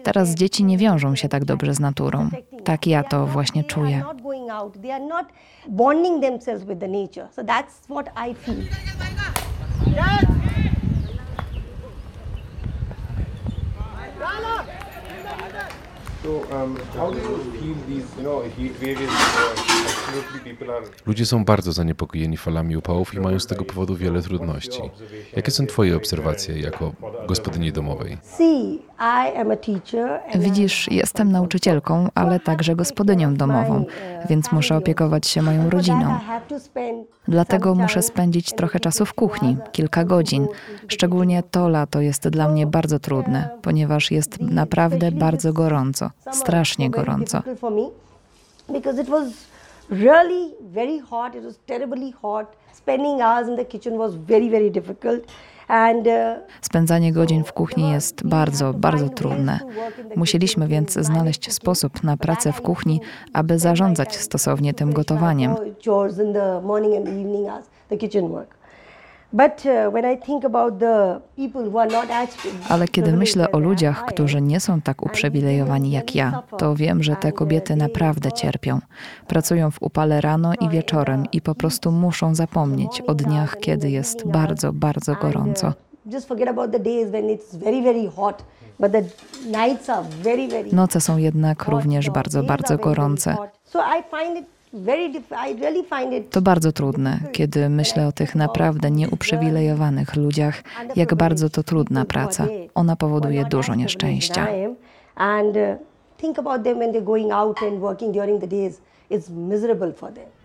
Teraz 0.03 0.35
dzieci 0.35 0.65
nie 0.65 0.79
wiążą 0.79 1.15
się 1.15 1.29
tak 1.29 1.45
dobrze 1.45 1.75
z 1.75 1.81
naturą. 1.81 2.29
Tak 2.65 2.87
ja 2.87 3.03
to 3.05 3.27
właśnie 3.27 3.65
czuję. 3.65 4.03
Bonding 5.69 6.23
themselves 6.23 6.65
with 6.65 6.81
the 6.81 6.89
nature. 6.89 7.29
So 7.33 7.43
that's 7.43 7.87
what 7.89 8.09
I 8.17 8.35
feel. 8.35 8.65
So, 14.19 14.25
um, 14.25 14.58
Ludzie 21.07 21.27
są 21.27 21.45
bardzo 21.45 21.73
zaniepokojeni 21.73 22.37
falami 22.37 22.77
upałów 22.77 23.15
i 23.15 23.21
mają 23.21 23.41
z 23.41 23.47
tego 23.47 23.65
powodu 23.65 23.97
wiele 23.97 24.23
trudności. 24.23 24.81
Jakie 25.37 25.51
są 25.51 25.67
Twoje 25.67 25.97
obserwacje 25.97 26.61
jako 26.61 26.93
gospodyni 27.29 27.73
domowej? 27.73 28.19
Widzisz, 30.35 30.89
jestem 30.91 31.33
nauczycielką, 31.33 32.09
ale 32.15 32.41
także 32.41 32.77
gospodynią 32.77 33.35
domową, 33.35 33.85
więc 34.29 34.53
muszę 34.53 34.77
opiekować 34.77 35.27
się 35.27 35.43
moją 35.43 35.71
rodziną. 35.71 36.19
Dlatego 37.29 37.75
muszę 37.75 38.03
spędzić 38.03 38.53
trochę 38.53 38.81
czasu 38.81 39.07
w 39.07 39.15
kuchni, 39.15 39.57
kilka 39.73 40.05
godzin. 40.05 40.47
Szczególnie 40.89 41.43
to 41.43 41.69
lato 41.69 42.01
jest 42.01 42.29
dla 42.29 42.49
mnie 42.49 42.67
bardzo 42.67 42.99
trudne, 42.99 43.49
ponieważ 43.63 44.11
jest 44.11 44.41
naprawdę 44.41 45.13
bardzo 45.13 45.53
gorąco, 45.53 46.11
strasznie 46.33 46.91
gorąco. 46.91 47.43
Really 49.91 50.55
very 50.61 51.01
hot. 51.01 51.35
It 51.35 51.45
was 51.45 51.59
terribly 51.67 52.13
hot. 52.13 52.47
Spending 52.73 53.21
hours 53.23 53.49
in 53.49 53.57
the 53.57 53.65
kitchen 53.65 53.99
was 53.99 54.15
very, 54.15 54.51
very 54.51 54.71
difficult. 54.71 55.25
Uh, 55.69 55.75
Spędzanie 56.61 57.13
godzin 57.13 57.45
w 57.45 57.53
kuchni 57.53 57.91
jest 57.91 58.27
bardzo, 58.27 58.75
bardzo 58.75 59.09
trudne. 59.09 59.61
Musieliśmy 60.17 60.69
więc 60.69 60.93
znaleźć 60.93 61.53
sposób 61.53 62.03
na 62.03 62.17
pracę 62.17 62.53
w 62.53 62.63
kuchni, 62.63 63.01
aby 63.33 63.59
zarządzać 63.59 64.17
stosownie 64.17 64.75
tym 64.75 64.93
gotowaniem. 64.93 65.55
Ale 72.69 72.89
kiedy 72.89 73.13
myślę 73.13 73.53
o 73.53 73.59
ludziach, 73.59 74.05
którzy 74.05 74.41
nie 74.41 74.61
są 74.61 74.81
tak 74.81 75.03
uprzywilejowani 75.03 75.91
jak 75.91 76.15
ja, 76.15 76.43
to 76.59 76.75
wiem, 76.75 77.03
że 77.03 77.17
te 77.17 77.33
kobiety 77.33 77.77
naprawdę 77.77 78.33
cierpią. 78.33 78.79
Pracują 79.27 79.71
w 79.71 79.83
upale 79.83 80.21
rano 80.21 80.53
i 80.61 80.69
wieczorem 80.69 81.27
i 81.33 81.41
po 81.41 81.55
prostu 81.55 81.93
muszą 81.93 82.35
zapomnieć 82.35 83.01
o 83.01 83.15
dniach, 83.15 83.57
kiedy 83.61 83.91
jest 83.91 84.27
bardzo, 84.27 84.73
bardzo 84.73 85.15
gorąco. 85.15 85.73
Noce 90.73 91.01
są 91.01 91.17
jednak 91.17 91.65
również 91.69 92.11
bardzo, 92.11 92.43
bardzo 92.43 92.77
gorące. 92.79 93.37
To 96.31 96.43
bardzo 96.43 96.73
trudne, 96.73 97.21
kiedy 97.33 97.69
myślę 97.69 98.07
o 98.07 98.13
tych 98.13 98.35
naprawdę 98.35 98.91
nieuprzywilejowanych 98.91 100.17
ludziach, 100.17 100.63
jak 100.97 101.15
bardzo 101.15 101.51
to 101.51 101.63
trudna 101.63 102.05
praca. 102.05 102.47
Ona 102.75 102.97
powoduje 102.97 103.45
dużo 103.45 103.75
nieszczęścia. 103.75 104.47
Uh, 105.17 105.57
think 106.17 106.39
about 106.39 106.65
them 106.65 106.79
when 106.79 106.93
they're 106.93 107.05
going 107.05 107.33
out 107.33 107.63
and 107.63 107.81
working 107.81 108.15
during 108.15 108.41
the 108.41 108.47
days. 108.47 108.81
It's 109.11 109.31
miserable 109.31 109.93
for 109.93 110.13
them. 110.13 110.38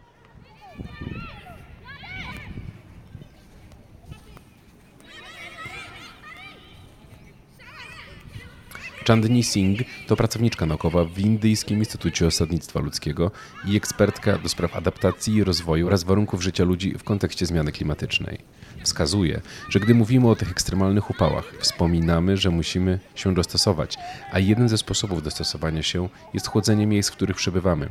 Chandni 9.07 9.43
Singh 9.43 9.81
to 10.07 10.15
pracowniczka 10.15 10.65
naukowa 10.65 11.05
w 11.05 11.19
Indyjskim 11.19 11.79
Instytucie 11.79 12.27
Osadnictwa 12.27 12.79
Ludzkiego 12.79 13.31
i 13.65 13.77
ekspertka 13.77 14.37
do 14.37 14.49
spraw 14.49 14.75
adaptacji 14.75 15.35
i 15.35 15.43
rozwoju 15.43 15.87
oraz 15.87 16.03
warunków 16.03 16.43
życia 16.43 16.63
ludzi 16.63 16.93
w 16.97 17.03
kontekście 17.03 17.45
zmiany 17.45 17.71
klimatycznej. 17.71 18.37
Wskazuje, 18.83 19.41
że 19.69 19.79
gdy 19.79 19.95
mówimy 19.95 20.29
o 20.29 20.35
tych 20.35 20.51
ekstremalnych 20.51 21.09
upałach, 21.09 21.53
wspominamy, 21.59 22.37
że 22.37 22.49
musimy 22.49 22.99
się 23.15 23.33
dostosować, 23.33 23.97
a 24.31 24.39
jednym 24.39 24.69
ze 24.69 24.77
sposobów 24.77 25.23
dostosowania 25.23 25.83
się 25.83 26.09
jest 26.33 26.47
chłodzenie 26.47 26.87
miejsc, 26.87 27.09
w 27.09 27.15
których 27.15 27.37
przebywamy. 27.37 27.89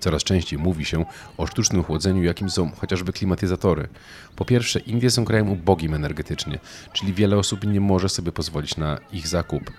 Coraz 0.00 0.24
częściej 0.24 0.58
mówi 0.58 0.84
się 0.84 1.04
o 1.36 1.46
sztucznym 1.46 1.82
chłodzeniu, 1.82 2.22
jakim 2.22 2.50
są 2.50 2.70
chociażby 2.70 3.12
klimatyzatory. 3.12 3.88
Po 4.36 4.44
pierwsze, 4.44 4.78
Indie 4.80 5.10
są 5.10 5.24
krajem 5.24 5.50
ubogim 5.50 5.94
energetycznie, 5.94 6.58
czyli 6.92 7.14
wiele 7.14 7.36
osób 7.36 7.66
nie 7.66 7.80
może 7.80 8.08
sobie 8.08 8.32
pozwolić 8.32 8.76
na 8.76 8.98
ich 9.12 9.28
zakup, 9.28 9.70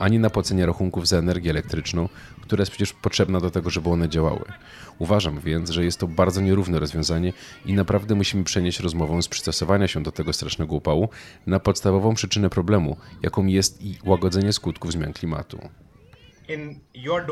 ani 0.00 0.18
na 0.18 0.30
płacenie 0.30 0.66
rachunków 0.66 1.08
za 1.08 1.18
energię 1.18 1.50
elektryczną, 1.50 2.08
która 2.42 2.62
jest 2.62 2.70
przecież 2.70 2.92
potrzebna 2.92 3.40
do 3.40 3.50
tego, 3.50 3.70
żeby 3.70 3.90
one 3.90 4.08
działały. 4.08 4.44
Uważam 4.98 5.40
więc, 5.40 5.70
że 5.70 5.84
jest 5.84 6.00
to 6.00 6.06
bardzo 6.06 6.40
nierówne 6.40 6.78
rozwiązanie 6.78 7.32
i 7.66 7.74
naprawdę 7.74 8.14
musimy 8.14 8.44
przenieść 8.44 8.80
rozmowę 8.80 9.22
z 9.22 9.28
przystosowania 9.28 9.88
się 9.88 10.02
do 10.02 10.12
tego 10.12 10.32
strasznego 10.32 10.74
upału 10.74 11.08
na 11.46 11.60
podstawową 11.60 12.14
przyczynę 12.14 12.50
problemu, 12.50 12.96
jaką 13.22 13.46
jest 13.46 13.82
i 13.82 13.98
łagodzenie 14.04 14.52
skutków 14.52 14.92
zmian 14.92 15.12
klimatu. 15.12 15.58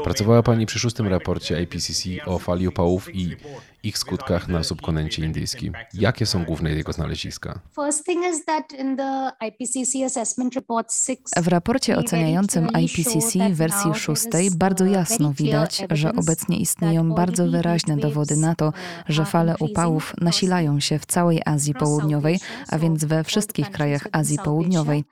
Pracowała 0.04 0.42
Pani 0.42 0.66
przy 0.66 0.78
szóstym 0.78 1.08
raporcie 1.08 1.62
IPCC 1.62 2.02
o 2.26 2.38
fali 2.38 2.68
upałów 2.68 3.14
i 3.14 3.36
ich 3.82 3.98
skutkach 3.98 4.48
na 4.48 4.64
subkontynencie 4.64 5.24
indyjskim. 5.24 5.72
Jakie 5.94 6.26
są 6.26 6.44
główne 6.44 6.70
jego 6.70 6.92
znaleziska? 6.92 7.60
First 7.74 8.04
thing 8.04 8.24
is 8.32 8.44
that 8.44 8.72
in 8.78 8.96
the 8.96 9.30
IPCC 9.46 10.04
assessment 10.06 10.54
report 10.54 10.92
6 10.92 11.20
W 11.42 11.48
raporcie 11.48 11.96
oceniającym 11.96 12.68
IPCC 12.82 13.38
w 13.50 13.56
wersji 13.56 13.94
szóstej 13.94 14.50
bardzo 14.50 14.84
jasno 14.84 15.32
widać, 15.32 15.84
że 15.90 16.12
obecnie 16.12 16.60
istnieją 16.60 17.12
bardzo 17.12 17.46
wyraźne 17.46 17.96
dowody 17.96 18.36
na 18.36 18.54
to, 18.54 18.72
że 19.08 19.24
fale 19.24 19.54
upałów 19.60 20.14
nasilają 20.20 20.80
się 20.80 20.98
w 20.98 21.06
całej 21.06 21.42
Azji 21.44 21.74
Południowej, 21.74 22.40
a 22.68 22.78
więc 22.78 23.04
we 23.04 23.24
wszystkich 23.24 23.70
krajach 23.70 24.06
Azji 24.12 24.38
Południowej. 24.44 25.04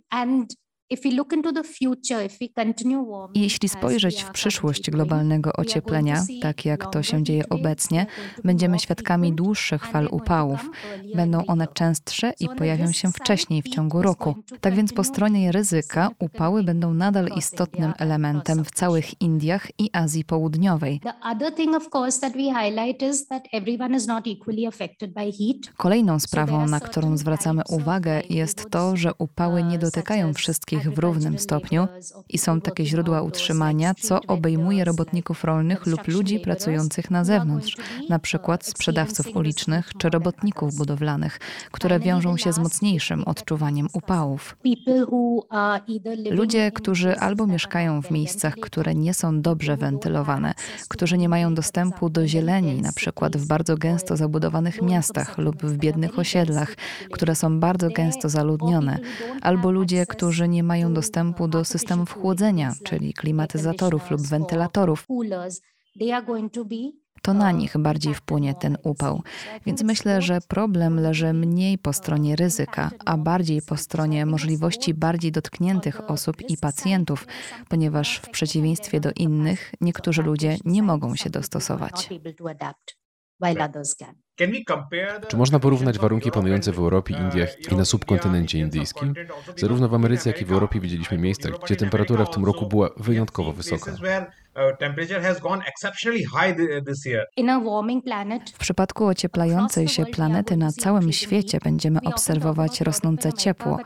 Jeśli 3.35 3.69
spojrzeć 3.69 4.23
w 4.23 4.31
przyszłość 4.31 4.91
globalnego 4.91 5.53
ocieplenia, 5.53 6.25
tak 6.43 6.65
jak 6.65 6.93
to 6.93 7.03
się 7.03 7.23
dzieje 7.23 7.49
obecnie, 7.49 8.07
będziemy 8.45 8.79
świadkami 8.79 9.33
dłuższych 9.33 9.87
fal 9.87 10.09
upałów. 10.11 10.71
Będą 11.15 11.47
one 11.47 11.67
częstsze 11.67 12.33
i 12.41 12.49
pojawią 12.49 12.93
się 12.93 13.09
wcześniej 13.13 13.63
w 13.63 13.69
ciągu 13.69 14.03
roku. 14.03 14.35
Tak 14.61 14.75
więc 14.75 14.93
po 14.93 15.05
stronie 15.05 15.53
ryzyka 15.53 16.11
upały 16.19 16.63
będą 16.63 16.95
nadal 16.95 17.29
istotnym 17.37 17.93
elementem 17.99 18.65
w 18.65 18.71
całych 18.71 19.21
Indiach 19.21 19.69
i 19.79 19.91
Azji 19.93 20.25
Południowej. 20.25 21.01
Kolejną 25.77 26.19
sprawą, 26.19 26.67
na 26.67 26.81
którą 26.81 27.17
zwracamy 27.17 27.63
uwagę, 27.69 28.23
jest 28.31 28.71
to, 28.71 28.97
że 28.97 29.15
upały 29.19 29.63
nie 29.63 29.79
dotykają 29.79 30.35
wszystkich 30.35 30.76
wszystkich 30.77 30.95
w 30.95 30.99
równym 30.99 31.39
stopniu 31.39 31.89
i 32.29 32.39
są 32.39 32.61
takie 32.61 32.85
źródła 32.85 33.23
utrzymania, 33.23 33.95
co 33.95 34.21
obejmuje 34.27 34.85
robotników 34.85 35.45
rolnych 35.45 35.87
lub 35.87 36.09
ludzi 36.09 36.41
pracujących 36.41 37.11
na 37.11 37.25
zewnątrz, 37.25 37.77
na 38.09 38.19
przykład 38.19 38.67
sprzedawców 38.67 39.37
ulicznych 39.37 39.93
czy 39.99 40.11
robotników 40.11 40.75
budowlanych, 40.75 41.39
które 41.71 42.01
wiążą 42.01 42.37
się 42.37 42.53
z 42.53 42.59
mocniejszym 42.59 43.25
odczuwaniem 43.25 43.89
upałów. 43.93 44.57
Ludzie, 46.31 46.73
którzy 46.73 47.19
albo 47.19 47.47
mieszkają 47.47 48.03
w 48.03 48.11
miejscach, 48.11 48.55
które 48.55 48.95
nie 48.95 49.15
są 49.15 49.41
dobrze 49.41 49.77
wentylowane, 49.77 50.55
którzy 50.89 51.19
nie 51.19 51.29
mają 51.29 51.55
dostępu 51.55 52.11
do 52.11 52.27
zieleni, 52.27 52.83
na 52.83 52.93
przykład 52.93 53.37
w 53.37 53.47
bardzo 53.47 53.77
gęsto 53.77 54.17
zabudowanych 54.17 54.83
miastach 54.83 55.39
lub 55.39 55.63
w 55.63 55.77
biednych 55.77 56.19
osiedlach, 56.19 56.75
które 57.13 57.35
są 57.35 57.61
bardzo 57.61 57.91
gęsto 57.91 58.29
zaludnione, 58.29 58.99
albo 59.43 59.71
ludzie, 59.71 60.07
którzy 60.07 60.49
nie 60.49 60.63
mają 60.67 60.95
dostępu 60.95 61.49
do 61.49 61.65
systemów 61.65 62.13
chłodzenia, 62.13 62.73
czyli 62.85 63.15
klimatyzatorów 63.15 64.11
lub 64.11 64.21
wentylatorów. 64.21 65.07
To 67.23 67.35
na 67.35 67.53
nich 67.53 67.79
bardziej 67.79 68.15
wpłynie 68.15 68.55
ten 68.55 68.79
upał. 68.83 69.23
Więc 69.67 69.83
myślę, 69.83 70.23
że 70.23 70.39
problem 70.49 71.01
leży 71.01 71.33
mniej 71.33 71.79
po 71.79 71.93
stronie 71.93 72.37
ryzyka, 72.37 72.91
a 73.05 73.17
bardziej 73.17 73.63
po 73.63 73.77
stronie 73.77 74.27
możliwości 74.27 74.95
bardziej 74.95 75.33
dotkniętych 75.33 76.11
osób 76.11 76.51
i 76.51 76.57
pacjentów, 76.57 77.27
ponieważ 77.69 78.17
w 78.17 78.31
przeciwieństwie 78.31 79.01
do 79.01 79.11
innych, 79.17 79.75
niektórzy 79.81 80.23
ludzie 80.23 80.57
nie 80.65 80.83
mogą 80.83 81.17
się 81.17 81.31
dostosować. 81.31 82.11
Czy 85.29 85.37
można 85.37 85.59
porównać 85.59 85.99
warunki 85.99 86.31
panujące 86.31 86.73
w 86.73 86.79
Europie, 86.79 87.15
Indiach 87.15 87.73
i 87.73 87.77
na 87.77 87.85
subkontynencie 87.85 88.59
indyjskim? 88.59 89.15
Zarówno 89.57 89.89
w 89.89 89.95
Ameryce, 89.95 90.31
jak 90.31 90.43
i 90.43 90.45
w 90.45 90.53
Europie 90.53 90.81
widzieliśmy 90.81 91.19
miejsca, 91.19 91.49
gdzie 91.65 91.77
temperatura 91.77 92.25
w 92.25 92.31
tym 92.31 92.45
roku 92.45 92.67
była 92.67 92.91
wyjątkowo 92.97 93.53
wysoka. 93.53 93.93
W 98.55 98.59
przypadku 98.59 99.07
ocieplającej 99.07 99.89
się 99.89 100.07
planety 100.07 100.57
na 100.57 100.73
całym 100.73 101.13
świecie 101.13 101.59
będziemy 101.65 102.01
obserwować 102.05 102.81
rosnące 102.81 103.33
ciepło. 103.33 103.79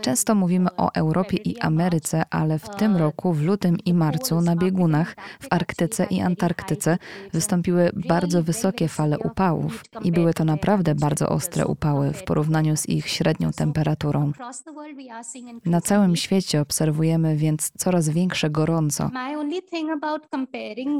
Często 0.00 0.34
mówimy 0.34 0.70
o 0.76 0.94
Europie 0.94 1.36
i 1.36 1.58
Ameryce, 1.58 2.22
ale 2.30 2.58
w 2.58 2.68
tym 2.68 2.96
roku, 2.96 3.32
w 3.32 3.42
lutym 3.42 3.76
i 3.84 3.94
marcu, 3.94 4.40
na 4.40 4.56
biegunach 4.56 5.16
w 5.40 5.46
Arktyce 5.50 6.06
i 6.10 6.20
Antarktyce 6.20 6.98
wystąpiły 7.32 7.90
bardzo 8.08 8.42
wysokie 8.42 8.88
fale 8.88 9.18
upałów 9.18 9.84
i 10.02 10.12
były 10.12 10.34
to 10.34 10.44
naprawdę 10.44 10.94
bardzo 10.94 11.28
ostre 11.28 11.66
upały 11.66 12.12
w 12.12 12.24
porównaniu 12.24 12.76
z 12.76 12.88
ich 12.88 13.08
średnią 13.08 13.52
temperaturą. 13.52 14.32
Na 15.64 15.80
całym 15.80 16.16
świecie 16.16 16.60
obserwujemy 16.60 17.36
więc 17.36 17.72
coraz 17.78 18.08
większe 18.08 18.50
gorąco. 18.50 19.10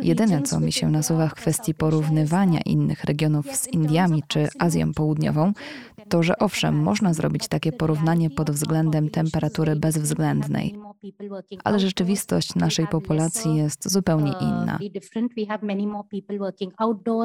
Jedyne, 0.03 0.43
co 0.43 0.61
mi 0.61 0.73
się 0.73 0.91
nasuwa 0.91 1.29
w 1.29 1.35
kwestii 1.35 1.75
porównywania 1.75 2.61
innych 2.61 3.05
regionów 3.05 3.57
z 3.57 3.69
Indiami 3.69 4.23
czy 4.29 4.49
Azją 4.59 4.93
Południową, 4.93 5.53
to 6.09 6.23
że 6.23 6.39
owszem, 6.39 6.83
można 6.83 7.15
zrobić 7.15 7.49
takie 7.49 7.73
porównanie 7.73 8.31
pod 8.31 8.51
względem 8.51 9.11
temperatury 9.11 9.77
bezwzględnej, 9.77 10.75
ale 11.65 11.79
rzeczywistość 11.79 12.55
naszej 12.55 12.87
populacji 12.87 13.57
jest 13.57 13.91
zupełnie 13.91 14.33
inna. 14.41 14.79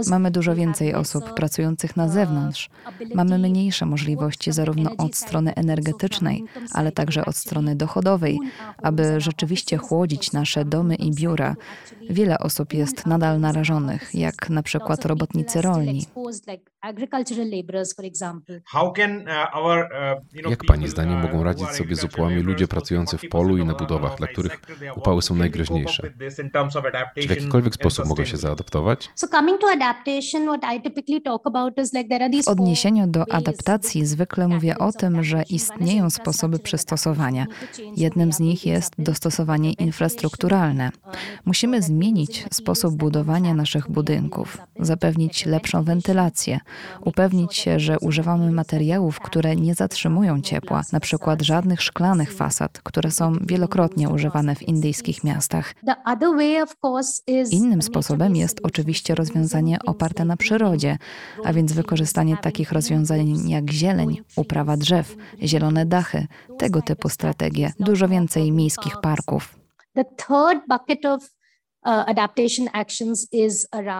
Mamy 0.09 0.31
dużo 0.31 0.55
więcej 0.55 0.93
osób 0.93 1.33
pracujących 1.33 1.97
na 1.97 2.09
zewnątrz. 2.09 2.69
Mamy 3.15 3.37
mniejsze 3.39 3.85
możliwości 3.85 4.51
zarówno 4.51 4.91
od 4.97 5.15
strony 5.15 5.55
energetycznej, 5.55 6.43
ale 6.73 6.91
także 6.91 7.25
od 7.25 7.35
strony 7.35 7.75
dochodowej, 7.75 8.39
aby 8.77 9.21
rzeczywiście 9.21 9.77
chłodzić 9.77 10.31
nasze 10.31 10.65
domy 10.65 10.95
i 10.95 11.11
biura. 11.11 11.28
biura. 11.29 11.57
Wiele 12.09 12.39
osób 12.39 12.73
jest 12.73 13.05
nadal 13.05 13.39
narażonych, 13.39 14.15
jak 14.15 14.49
na 14.49 14.63
przykład 14.63 15.05
robotnicy 15.05 15.61
rolni. 15.61 16.05
Jak 20.49 20.65
Pani 20.65 20.87
zdaniem 20.87 21.21
mogą 21.21 21.43
radzić 21.43 21.69
sobie 21.69 21.95
z 21.95 22.03
upałami 22.03 22.41
ludzie 22.41 22.67
pracujący 22.67 23.17
w 23.17 23.29
polu 23.29 23.57
i 23.57 23.65
na 23.65 23.73
budowach, 23.73 24.17
dla 24.17 24.27
których 24.27 24.61
upały 24.95 25.21
są 25.21 25.35
najgroźniejsze? 25.35 26.03
Czy 27.21 27.27
w 27.27 27.29
jakikolwiek 27.29 27.75
sposób 27.75 28.05
mogą 28.05 28.25
się 28.25 28.37
zaadaptować? 28.37 29.09
W 32.43 32.47
odniesieniu 32.47 33.07
do 33.07 33.31
adaptacji 33.31 34.05
zwykle 34.05 34.47
mówię 34.47 34.77
o 34.77 34.91
tym, 34.91 35.23
że 35.23 35.43
istnieją 35.49 36.09
sposoby 36.09 36.59
przystosowania. 36.59 37.45
Jednym 37.97 38.33
z 38.33 38.39
nich 38.39 38.65
jest 38.65 38.93
dostosowanie 38.97 39.73
infrastrukturalne. 39.73 40.89
Musimy 41.45 41.81
zmienić 41.81 41.98
sposób 42.51 42.95
budowania 42.95 43.53
naszych 43.53 43.91
budynków, 43.91 44.57
zapewnić 44.79 45.45
lepszą 45.45 45.83
wentylację, 45.83 46.59
upewnić 47.01 47.55
się, 47.55 47.79
że 47.79 47.99
używamy 47.99 48.51
materiałów, 48.51 49.19
które 49.19 49.55
nie 49.55 49.75
zatrzymują 49.75 50.41
ciepła, 50.41 50.81
na 50.91 50.99
przykład 50.99 51.41
żadnych 51.41 51.81
szklanych 51.81 52.33
fasad, 52.33 52.79
które 52.83 53.11
są 53.11 53.33
wielokrotnie 53.41 54.09
używane 54.09 54.55
w 54.55 54.67
indyjskich 54.67 55.23
miastach. 55.23 55.73
Innym 57.51 57.81
sposobem 57.81 58.35
jest 58.35 58.59
oczywiście 58.63 59.15
rozwiązanie 59.15 59.77
oparte 59.85 60.25
na 60.25 60.37
przyrodzie, 60.37 60.97
a 61.45 61.53
więc 61.53 61.73
wykorzystanie 61.73 62.37
takich 62.37 62.71
rozwiązań 62.71 63.49
jak 63.49 63.71
zieleń, 63.71 64.21
uprawa 64.35 64.77
drzew, 64.77 65.15
zielone 65.43 65.85
dachy, 65.85 66.27
tego 66.57 66.81
typu 66.81 67.09
strategie, 67.09 67.73
dużo 67.79 68.07
więcej 68.07 68.51
miejskich 68.51 68.97
parków. 69.01 69.59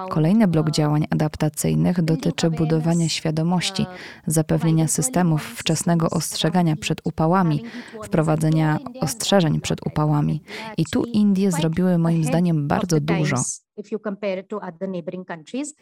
Kolejny 0.09 0.47
blok 0.47 0.71
działań 0.71 1.05
adaptacyjnych 1.09 2.01
dotyczy 2.01 2.49
budowania 2.49 3.09
świadomości, 3.09 3.85
zapewnienia 4.27 4.87
systemów 4.87 5.43
wczesnego 5.43 6.09
ostrzegania 6.09 6.75
przed 6.75 7.01
upałami, 7.03 7.63
wprowadzenia 8.03 8.79
ostrzeżeń 9.01 9.61
przed 9.61 9.87
upałami. 9.87 10.41
I 10.77 10.85
tu 10.85 11.03
Indie 11.03 11.51
zrobiły 11.51 11.97
moim 11.97 12.23
zdaniem 12.23 12.67
bardzo 12.67 12.99
dużo. 12.99 13.35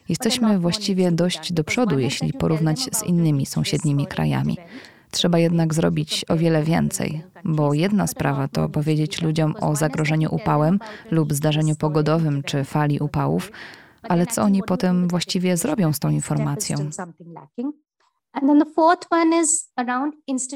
Jesteśmy 0.08 0.58
właściwie 0.58 1.12
dość 1.12 1.52
do 1.52 1.64
przodu, 1.64 1.98
jeśli 1.98 2.32
porównać 2.32 2.78
z 2.80 3.02
innymi 3.02 3.46
sąsiednimi 3.46 4.06
krajami. 4.06 4.56
Trzeba 5.10 5.38
jednak 5.38 5.74
zrobić 5.74 6.24
o 6.28 6.36
wiele 6.36 6.62
więcej, 6.62 7.22
bo 7.44 7.74
jedna 7.74 8.06
sprawa 8.06 8.48
to 8.48 8.68
powiedzieć 8.68 9.22
ludziom 9.22 9.54
o 9.60 9.76
zagrożeniu 9.76 10.34
upałem 10.34 10.78
lub 11.10 11.32
zdarzeniu 11.32 11.76
pogodowym 11.76 12.42
czy 12.42 12.64
fali 12.64 12.98
upałów, 12.98 13.52
ale 14.02 14.26
co 14.26 14.42
oni 14.42 14.62
potem 14.62 15.08
właściwie 15.08 15.56
zrobią 15.56 15.92
z 15.92 15.98
tą 15.98 16.10
informacją? 16.10 16.76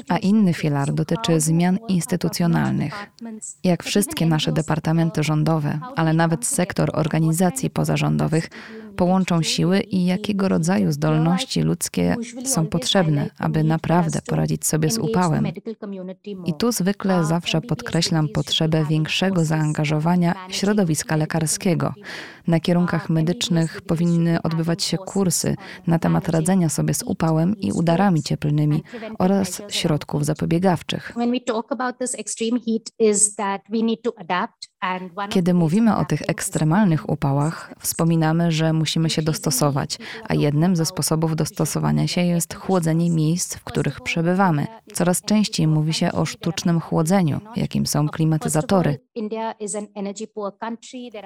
A 0.09 0.17
inny 0.17 0.53
filar 0.53 0.93
dotyczy 0.93 1.39
zmian 1.39 1.77
instytucjonalnych. 1.87 3.11
Jak 3.63 3.83
wszystkie 3.83 4.25
nasze 4.25 4.51
departamenty 4.51 5.23
rządowe, 5.23 5.79
ale 5.95 6.13
nawet 6.13 6.45
sektor 6.45 6.89
organizacji 6.93 7.69
pozarządowych 7.69 8.49
połączą 8.95 9.41
siły 9.41 9.79
i 9.79 10.05
jakiego 10.05 10.47
rodzaju 10.47 10.91
zdolności 10.91 11.61
ludzkie 11.61 12.15
są 12.45 12.65
potrzebne, 12.65 13.29
aby 13.39 13.63
naprawdę 13.63 14.19
poradzić 14.27 14.65
sobie 14.65 14.91
z 14.91 14.97
upałem. 14.97 15.47
I 16.45 16.53
tu 16.53 16.71
zwykle 16.71 17.23
zawsze 17.23 17.61
podkreślam 17.61 18.27
potrzebę 18.27 18.85
większego 18.89 19.45
zaangażowania 19.45 20.35
środowiska 20.49 21.15
lekarskiego. 21.15 21.93
Na 22.47 22.59
kierunkach 22.59 23.09
medycznych 23.09 23.81
powinny 23.81 24.41
odbywać 24.41 24.83
się 24.83 24.97
kursy 24.97 25.55
na 25.87 25.99
temat 25.99 26.29
radzenia 26.29 26.69
sobie 26.69 26.93
z 26.93 27.03
upałem 27.03 27.57
i 27.57 27.71
udarami 27.71 28.23
cieplnymi 28.23 28.83
oraz 29.19 29.61
środków 29.69 30.25
zapobiegawczych. 30.25 31.13
Kiedy 35.29 35.53
mówimy 35.53 35.95
o 35.95 36.05
tych 36.05 36.21
ekstremalnych 36.27 37.09
upałach, 37.09 37.73
wspominamy, 37.79 38.51
że 38.51 38.73
musimy 38.73 39.09
się 39.09 39.21
dostosować, 39.21 39.97
a 40.27 40.33
jednym 40.33 40.75
ze 40.75 40.85
sposobów 40.85 41.35
dostosowania 41.35 42.07
się 42.07 42.21
jest 42.21 42.53
chłodzenie 42.53 43.09
miejsc, 43.09 43.55
w 43.55 43.63
których 43.63 44.01
przebywamy. 44.01 44.67
Coraz 44.93 45.21
częściej 45.21 45.67
mówi 45.67 45.93
się 45.93 46.11
o 46.11 46.25
sztucznym 46.25 46.79
chłodzeniu, 46.79 47.39
jakim 47.55 47.85
są 47.85 48.09
klimatyzatory. 48.09 48.99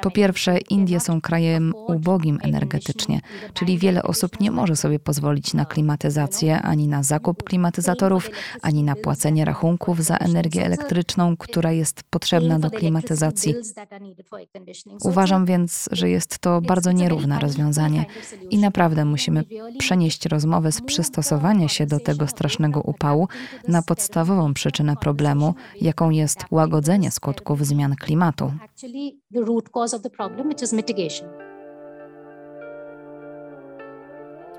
Po 0.02 0.12
pierwsze, 0.12 0.58
Indie 0.58 1.00
są 1.00 1.22
krajem 1.22 1.74
ubogim 1.88 2.40
energetycznie, 2.42 3.20
czyli 3.54 3.78
wiele 3.78 4.04
osób 4.04 4.40
nie 4.40 4.52
może 4.52 4.76
sobie 4.76 5.00
pozwolić 5.00 5.54
na 5.54 5.66
klimatyzację, 5.66 6.62
ani 6.62 6.88
na 6.88 7.04
zakup 7.04 7.44
klimatyzatorów, 7.44 8.30
ani 8.62 8.84
na 8.84 8.96
płacenie 8.96 9.46
rachunków 9.46 10.04
za 10.04 10.18
energię 10.18 10.66
elektryczną, 10.66 11.38
która 11.38 11.72
jest 11.72 12.04
potrzebna 12.10 12.60
do 12.60 12.72
klimatyzacji 12.72 13.47
kondycji. 13.54 14.92
Uważam 15.04 15.46
więc, 15.46 15.90
że 15.92 16.10
jest 16.10 16.40
to 16.40 16.62
bardzo 16.62 16.92
nierówne 16.92 17.40
rozwiązanie 17.40 18.06
i 18.50 18.58
naprawdę 18.58 19.06
musimy 19.06 19.44
przenieść 19.80 20.26
rozmowę 20.26 20.72
z 20.72 20.82
przystosowania 20.82 21.68
się 21.68 21.86
do 21.86 22.00
tego 22.00 22.28
strasznego 22.28 22.82
upału 22.82 23.28
na 23.68 23.82
podstawową 23.82 24.54
przyczynę 24.54 24.96
problemu, 24.96 25.54
jaką 25.82 26.10
jest 26.10 26.46
łagodzenie 26.52 27.12
skutków 27.12 27.66
zmian 27.66 27.96
klimatu. 27.96 28.54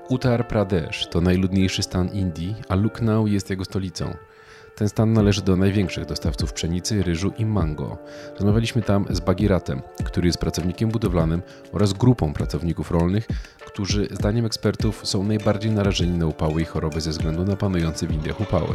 Uttar 0.09 0.47
Pradesh 0.47 1.07
to 1.07 1.21
najludniejszy 1.21 1.83
stan 1.83 2.09
Indii, 2.13 2.55
a 2.69 2.75
Lucknow 2.75 3.29
jest 3.29 3.49
jego 3.49 3.65
stolicą. 3.65 4.13
Ten 4.76 4.88
stan 4.88 5.12
należy 5.12 5.42
do 5.42 5.56
największych 5.56 6.06
dostawców 6.06 6.52
pszenicy, 6.52 7.02
ryżu 7.02 7.32
i 7.38 7.46
mango. 7.46 7.98
Rozmawialiśmy 8.34 8.82
tam 8.82 9.06
z 9.10 9.20
Bagiratem, 9.20 9.82
który 10.04 10.26
jest 10.26 10.38
pracownikiem 10.38 10.90
budowlanym 10.90 11.42
oraz 11.72 11.92
grupą 11.92 12.32
pracowników 12.32 12.90
rolnych, 12.90 13.26
którzy 13.66 14.08
zdaniem 14.10 14.46
ekspertów 14.46 15.06
są 15.06 15.24
najbardziej 15.24 15.70
narażeni 15.70 16.18
na 16.18 16.26
upały 16.26 16.62
i 16.62 16.64
choroby 16.64 17.00
ze 17.00 17.10
względu 17.10 17.44
na 17.44 17.56
panujące 17.56 18.06
w 18.06 18.12
Indiach 18.12 18.40
upały. 18.40 18.74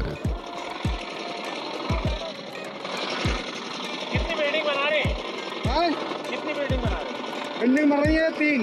कितनी 4.14 4.36
बिल्डिंग 4.40 4.66
बना 4.70 4.86
रहे 4.90 5.02
हैं 5.02 5.14
कितनी 6.30 6.54
बिल्डिंग 6.54 6.82
बना 6.86 7.00
रहे 7.00 7.12
हैं 7.12 7.60
बिल्डिंग 7.60 7.90
बन 7.92 8.00
रही 8.04 8.16
है 8.16 8.32
तीन 8.40 8.62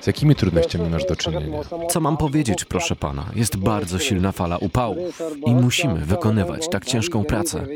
z 0.00 0.06
jakimi 0.06 0.34
trudnościami 0.34 0.90
masz 0.90 1.04
do 1.04 1.16
czynienia? 1.16 1.58
Co 1.90 2.00
mam 2.00 2.16
powiedzieć, 2.16 2.64
proszę 2.64 2.96
pana? 2.96 3.24
Jest 3.36 3.56
bardzo 3.56 3.98
silna 3.98 4.32
fala 4.32 4.58
upałów 4.58 5.22
i 5.46 5.54
musimy 5.54 6.00
wykonywać 6.00 6.68
tak 6.68 6.84
ciężką 6.84 7.24
pracę. 7.24 7.66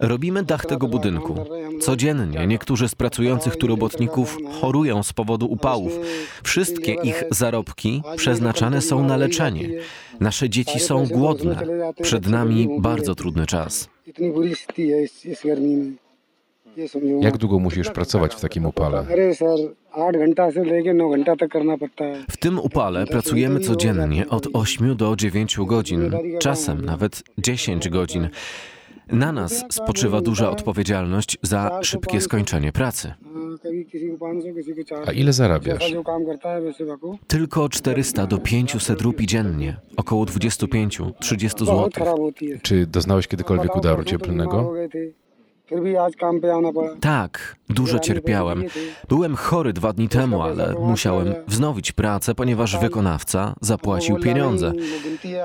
Robimy 0.00 0.42
dach 0.42 0.66
tego 0.66 0.88
budynku. 0.88 1.34
Codziennie 1.80 2.46
niektórzy 2.46 2.88
z 2.88 2.94
pracujących 2.94 3.56
tu 3.56 3.66
robotników 3.66 4.38
chorują 4.60 5.02
z 5.02 5.12
powodu 5.12 5.46
upałów. 5.46 5.92
Wszystkie 6.42 6.92
ich 6.92 7.24
zarobki 7.30 8.02
przeznaczane 8.16 8.80
są 8.80 9.04
na 9.04 9.16
leczenie. 9.16 9.68
Nasze 10.20 10.50
dzieci 10.50 10.80
są 10.80 11.06
głodne. 11.06 11.62
Przed 12.02 12.26
nami 12.26 12.68
bardzo 12.78 13.14
trudny 13.14 13.46
czas. 13.46 13.88
Jak 17.20 17.36
długo 17.36 17.58
musisz 17.58 17.90
pracować 17.90 18.34
w 18.34 18.40
takim 18.40 18.66
upale? 18.66 19.06
W 22.30 22.36
tym 22.36 22.58
upale 22.58 23.06
pracujemy 23.06 23.60
codziennie 23.60 24.28
od 24.28 24.46
8 24.52 24.96
do 24.96 25.16
9 25.16 25.56
godzin, 25.66 26.10
czasem 26.38 26.84
nawet 26.84 27.22
10 27.38 27.88
godzin. 27.88 28.28
Na 29.12 29.32
nas 29.32 29.64
spoczywa 29.70 30.20
duża 30.20 30.50
odpowiedzialność 30.50 31.38
za 31.42 31.78
szybkie 31.82 32.20
skończenie 32.20 32.72
pracy. 32.72 33.12
A 35.06 35.12
ile 35.12 35.32
zarabiasz? 35.32 35.94
Tylko 37.26 37.68
400 37.68 38.26
do 38.26 38.38
500 38.38 39.00
rupi 39.00 39.26
dziennie, 39.26 39.76
około 39.96 40.24
25-30 40.24 41.58
zł. 41.58 41.90
Czy 42.62 42.86
doznałeś 42.86 43.28
kiedykolwiek 43.28 43.76
udaru 43.76 44.04
cieplnego? 44.04 44.72
Tak, 47.00 47.56
dużo 47.68 47.98
cierpiałem. 47.98 48.64
Byłem 49.08 49.36
chory 49.36 49.72
dwa 49.72 49.92
dni 49.92 50.08
temu, 50.08 50.42
ale 50.42 50.74
musiałem 50.78 51.34
wznowić 51.46 51.92
pracę, 51.92 52.34
ponieważ 52.34 52.78
wykonawca 52.78 53.54
zapłacił 53.60 54.18
pieniądze. 54.18 54.72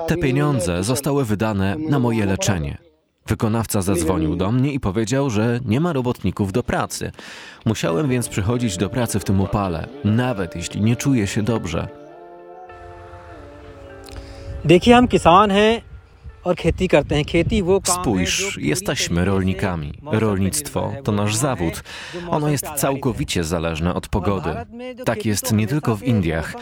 Te 0.06 0.16
pieniądze 0.16 0.84
zostały 0.84 1.24
wydane 1.24 1.76
na 1.88 1.98
moje 1.98 2.26
leczenie. 2.26 2.78
Wykonawca 3.26 3.82
zadzwonił 3.82 4.36
do 4.36 4.52
mnie 4.52 4.72
i 4.72 4.80
powiedział, 4.80 5.30
że 5.30 5.60
nie 5.64 5.80
ma 5.80 5.92
robotników 5.92 6.52
do 6.52 6.62
pracy. 6.62 7.12
Musiałem 7.64 8.08
więc 8.08 8.28
przychodzić 8.28 8.76
do 8.76 8.88
pracy 8.88 9.18
w 9.18 9.24
tym 9.24 9.40
upale, 9.40 9.88
nawet 10.04 10.56
jeśli 10.56 10.80
nie 10.80 10.96
czuję 10.96 11.26
się 11.26 11.42
dobrze. 11.42 11.88
Dekhiye 14.64 14.96
hum 14.96 15.08
Spójrz, 17.88 18.58
jesteśmy 18.60 19.24
rolnikami. 19.24 19.92
Rolnictwo 20.12 20.92
to 21.04 21.12
nasz 21.12 21.36
zawód. 21.36 21.82
Ono 22.28 22.48
jest 22.48 22.66
całkowicie 22.76 23.44
zależne 23.44 23.94
od 23.94 24.08
pogody. 24.08 24.50
Tak 25.04 25.26
jest 25.26 25.52
nie 25.52 25.66
tylko 25.66 25.96
w 25.96 26.02
Indiach. 26.02 26.54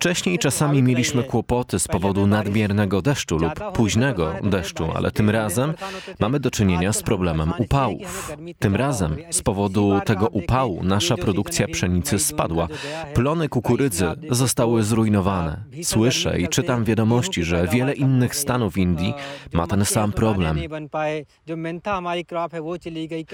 Wcześniej 0.00 0.38
czasami 0.38 0.82
mieliśmy 0.82 1.24
kłopoty 1.24 1.78
z 1.78 1.88
powodu 1.88 2.26
nadmiernego 2.26 3.02
deszczu 3.02 3.38
lub 3.38 3.72
późnego 3.72 4.34
deszczu, 4.42 4.88
ale 4.94 5.10
tym 5.10 5.30
razem 5.30 5.74
mamy 6.18 6.40
do 6.40 6.50
czynienia 6.50 6.92
z 6.92 7.02
problemem 7.02 7.52
upałów. 7.58 8.32
Tym 8.58 8.76
razem 8.76 9.16
z 9.30 9.42
powodu 9.42 10.00
tego 10.04 10.26
upału 10.26 10.84
nasza 10.84 11.16
produkcja 11.16 11.68
pszenicy 11.68 12.18
spadła. 12.18 12.68
Plony 13.14 13.48
kukurydzy 13.48 14.06
zostały 14.30 14.82
zrujnowane. 14.82 15.64
Słyszę 15.82 16.40
i 16.40 16.48
czytam 16.48 16.84
wiadomości, 16.84 17.44
że 17.44 17.68
wiele 17.68 17.92
innych 17.92 18.36
stanów 18.36 18.76
Indii 18.76 19.14
ma 19.52 19.66
ten 19.66 19.84
sam 19.84 20.12
problem. 20.12 20.58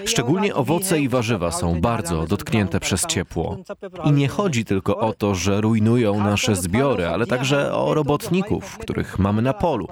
Szczególnie 0.04 0.54
owoce 0.54 1.00
i 1.00 1.08
warzywa 1.08 1.52
są 1.52 1.80
bardzo 1.80 2.26
dotknięte 2.26 2.80
przez 2.80 3.06
ciepło. 3.06 3.56
I 4.04 4.12
nie 4.12 4.28
chodzi 4.28 4.64
tylko 4.64 4.98
o 4.98 5.12
to, 5.12 5.34
że 5.34 5.60
rujnują 5.60 6.24
nasze 6.24 6.55
zbiory, 6.56 7.06
ale 7.06 7.26
także 7.26 7.74
o 7.74 7.94
robotników, 7.94 8.78
których 8.78 9.18
mamy 9.18 9.42
na 9.42 9.52
polu, 9.52 9.88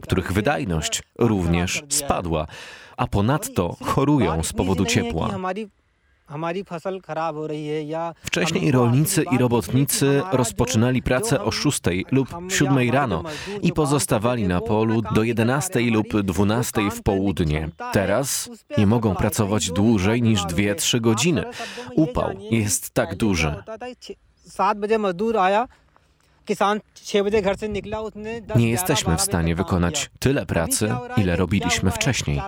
których 0.00 0.32
wydajność 0.32 1.02
również 1.18 1.82
spadła, 1.88 2.46
a 2.96 3.06
ponadto 3.06 3.76
chorują 3.84 4.42
z 4.42 4.52
powodu 4.52 4.84
ciepła. 4.84 5.30
Wcześniej 8.22 8.72
rolnicy 8.72 9.24
i 9.32 9.38
robotnicy 9.38 10.22
rozpoczynali 10.32 11.02
pracę 11.02 11.42
o 11.42 11.50
6 11.50 11.80
lub 12.10 12.28
7 12.48 12.90
rano 12.90 13.22
i 13.62 13.72
pozostawali 13.72 14.48
na 14.48 14.60
polu 14.60 15.02
do 15.02 15.22
11 15.22 15.80
lub 15.80 16.22
12 16.22 16.90
w 16.90 17.02
południe. 17.02 17.68
Teraz 17.92 18.50
nie 18.78 18.86
mogą 18.86 19.14
pracować 19.14 19.70
dłużej 19.70 20.22
niż 20.22 20.42
2-3 20.42 21.00
godziny. 21.00 21.44
Upał 21.96 22.30
jest 22.50 22.90
tak 22.90 23.16
duży. 23.16 23.54
Nie 28.56 28.70
jesteśmy 28.70 29.16
w 29.16 29.20
stanie 29.20 29.54
wykonać 29.54 30.10
tyle 30.18 30.46
pracy, 30.46 30.94
ile 31.16 31.36
robiliśmy 31.36 31.90
wcześniej. 31.90 32.40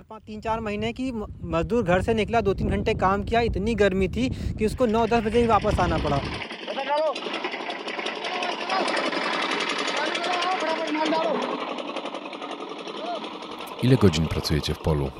Ile 13.83 13.97
godzin 13.97 14.29
pracujecie 14.29 14.75
w 14.75 14.79
polu? 14.79 15.11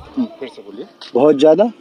Bardzo 1.13 1.71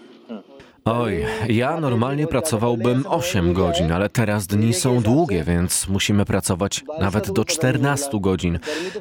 Oj, 0.84 1.24
ja 1.48 1.80
normalnie 1.80 2.26
pracowałbym 2.26 3.04
8 3.08 3.52
godzin, 3.52 3.92
ale 3.92 4.08
teraz 4.08 4.46
dni 4.46 4.74
są 4.74 5.00
długie, 5.02 5.44
więc 5.44 5.88
musimy 5.88 6.24
pracować 6.24 6.84
nawet 7.00 7.30
do 7.32 7.44
14 7.44 8.08
godzin. 8.20 8.58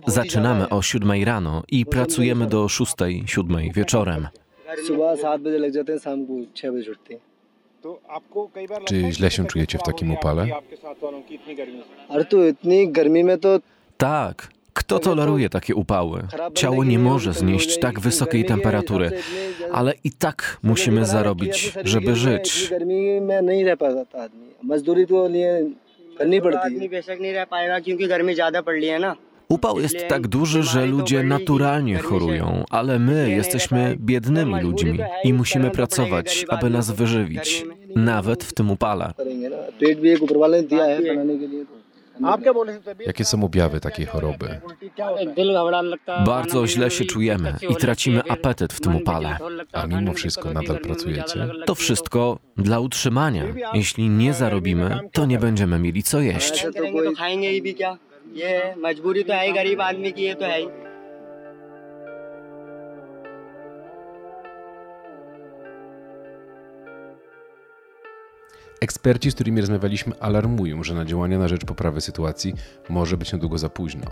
Zaczynamy 0.08 0.70
o 0.70 0.82
7 0.82 1.24
rano 1.24 1.64
i 1.72 1.86
pracujemy 1.86 2.48
do 2.48 2.70
6, 2.70 2.94
7 3.26 3.72
wieczorem. 3.76 4.28
Czy 8.86 9.12
źle 9.12 9.32
się 9.32 9.46
czujecie 9.46 9.78
w 9.78 9.84
takim 9.84 10.12
upale? 10.12 10.48
Tak, 13.98 14.48
kto 14.90 15.00
toleruje 15.00 15.50
takie 15.50 15.76
upały? 15.76 16.22
Ciało 16.54 16.84
nie 16.84 17.00
może 17.00 17.34
znieść 17.34 17.80
tak 17.80 18.00
wysokiej 18.00 18.46
temperatury, 18.46 19.12
ale 19.72 19.94
i 20.04 20.12
tak 20.12 20.58
musimy 20.64 21.06
zarobić, 21.06 21.74
żeby 21.84 22.16
żyć. 22.16 22.74
Upał 29.50 29.80
jest 29.80 30.08
tak 30.08 30.28
duży, 30.28 30.64
że 30.64 30.86
ludzie 30.86 31.24
naturalnie 31.24 31.98
chorują, 31.98 32.64
ale 32.70 33.00
my 33.00 33.30
jesteśmy 33.30 33.96
biednymi 34.00 34.62
ludźmi 34.62 35.00
i 35.24 35.34
musimy 35.34 35.72
pracować, 35.72 36.46
aby 36.50 36.70
nas 36.70 36.92
wyżywić, 36.92 37.66
nawet 37.96 38.44
w 38.44 38.54
tym 38.54 38.72
upale. 38.72 39.14
Jakie 43.06 43.26
są 43.26 43.44
objawy 43.44 43.80
takiej 43.80 44.06
choroby? 44.06 44.60
Bardzo 46.26 46.68
źle 46.68 46.92
się 46.92 47.06
czujemy 47.06 47.56
i 47.70 47.76
tracimy 47.76 48.22
apetyt 48.30 48.74
w 48.74 48.80
tym 48.82 48.96
upale. 48.96 49.38
A 49.74 49.88
mimo 49.88 50.14
wszystko 50.14 50.54
nadal 50.54 50.80
pracujecie? 50.80 51.48
To 51.66 51.76
wszystko 51.76 52.40
dla 52.58 52.80
utrzymania. 52.80 53.44
Jeśli 53.74 54.10
nie 54.10 54.34
zarobimy, 54.34 55.00
to 55.12 55.26
nie 55.26 55.40
będziemy 55.40 55.80
mieli 55.80 56.04
co 56.04 56.22
jeść. 56.22 56.68
Eksperci, 68.82 69.32
z 69.32 69.36
którymi 69.36 69.62
rozmawialiśmy, 69.62 70.20
alarmują, 70.20 70.84
że 70.84 70.94
na 70.94 71.06
działania 71.06 71.40
na 71.40 71.48
rzecz 71.48 71.66
poprawy 71.66 72.02
sytuacji 72.02 72.56
może 72.90 73.18
być 73.18 73.34
niedługo 73.34 73.58
za 73.58 73.70
późno. 73.70 74.06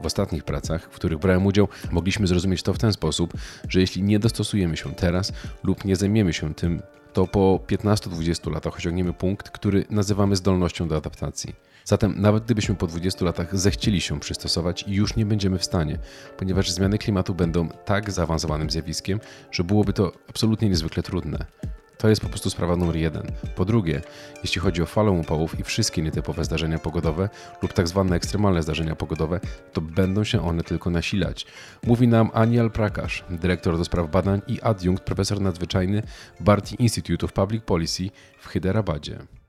W 0.00 0.06
ostatnich 0.06 0.44
pracach, 0.44 0.82
w 0.82 0.88
których 0.88 1.18
brałem 1.18 1.46
udział, 1.46 1.68
mogliśmy 1.90 2.26
zrozumieć 2.26 2.62
to 2.62 2.74
w 2.74 2.78
ten 2.78 2.92
sposób, 2.92 3.32
że 3.68 3.80
jeśli 3.80 4.02
nie 4.02 4.18
dostosujemy 4.18 4.76
się 4.76 4.94
teraz 4.94 5.32
lub 5.62 5.84
nie 5.84 5.96
zajmiemy 5.96 6.32
się 6.32 6.54
tym, 6.54 6.82
to 7.12 7.26
po 7.26 7.60
15-20 7.66 8.52
latach 8.52 8.76
osiągniemy 8.76 9.12
punkt, 9.12 9.50
który 9.50 9.84
nazywamy 9.90 10.36
zdolnością 10.36 10.88
do 10.88 10.96
adaptacji. 10.96 11.54
Zatem 11.84 12.14
nawet 12.16 12.44
gdybyśmy 12.44 12.74
po 12.74 12.86
20 12.86 13.24
latach 13.24 13.58
zechcieli 13.58 14.00
się 14.00 14.20
przystosować, 14.20 14.84
już 14.88 15.16
nie 15.16 15.26
będziemy 15.26 15.58
w 15.58 15.64
stanie, 15.64 15.98
ponieważ 16.36 16.70
zmiany 16.70 16.98
klimatu 16.98 17.34
będą 17.34 17.68
tak 17.68 18.10
zaawansowanym 18.10 18.70
zjawiskiem, 18.70 19.20
że 19.50 19.64
byłoby 19.64 19.92
to 19.92 20.12
absolutnie 20.28 20.68
niezwykle 20.68 21.02
trudne. 21.02 21.46
To 22.00 22.08
jest 22.08 22.22
po 22.22 22.28
prostu 22.28 22.50
sprawa 22.50 22.76
numer 22.76 22.96
jeden. 22.96 23.22
Po 23.56 23.64
drugie, 23.64 24.00
jeśli 24.42 24.60
chodzi 24.60 24.82
o 24.82 24.86
falę 24.86 25.10
upałów 25.10 25.60
i 25.60 25.64
wszystkie 25.64 26.02
nietypowe 26.02 26.44
zdarzenia 26.44 26.78
pogodowe 26.78 27.28
lub 27.62 27.72
tak 27.72 27.88
zwane 27.88 28.16
ekstremalne 28.16 28.62
zdarzenia 28.62 28.96
pogodowe, 28.96 29.40
to 29.72 29.80
będą 29.80 30.24
się 30.24 30.44
one 30.44 30.62
tylko 30.62 30.90
nasilać. 30.90 31.46
Mówi 31.86 32.08
nam 32.08 32.30
Aniel 32.34 32.70
Prakash, 32.70 33.24
dyrektor 33.30 33.78
do 33.78 33.84
spraw 33.84 34.10
badań 34.10 34.42
i 34.48 34.62
adiunkt 34.62 35.04
profesor 35.04 35.40
nadzwyczajny 35.40 36.02
Bharti 36.40 36.76
Institute 36.78 37.26
of 37.26 37.32
Public 37.32 37.64
Policy 37.64 38.10
w 38.38 38.46
Hyderabadie. 38.46 39.39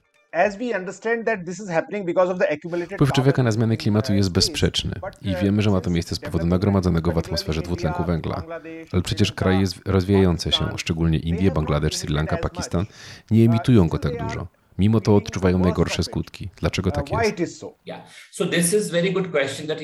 Wpływ 2.93 3.11
człowieka 3.11 3.43
na 3.43 3.51
zmiany 3.51 3.77
klimatu 3.77 4.13
jest 4.13 4.31
bezsprzeczny 4.31 4.91
i 5.21 5.35
wiemy, 5.35 5.61
że 5.61 5.69
ma 5.69 5.81
to 5.81 5.89
miejsce 5.89 6.15
z 6.15 6.19
powodu 6.19 6.45
nagromadzonego 6.45 7.11
w 7.11 7.17
atmosferze 7.17 7.61
dwutlenku 7.61 8.03
węgla. 8.03 8.43
Ale 8.91 9.01
przecież 9.01 9.31
kraje 9.31 9.65
rozwijające 9.85 10.51
się, 10.51 10.65
szczególnie 10.77 11.17
Indie, 11.19 11.51
Bangladesz, 11.51 11.95
Sri 11.97 12.13
Lanka, 12.13 12.37
Pakistan, 12.37 12.85
nie 13.31 13.45
emitują 13.45 13.87
go 13.87 13.97
tak 13.97 14.17
dużo. 14.17 14.47
Mimo 14.81 15.01
to 15.01 15.15
odczuwają 15.15 15.59
najgorsze 15.59 16.03
skutki. 16.03 16.49
Dlaczego 16.55 16.91
tak 16.91 17.05
jest? 17.11 17.65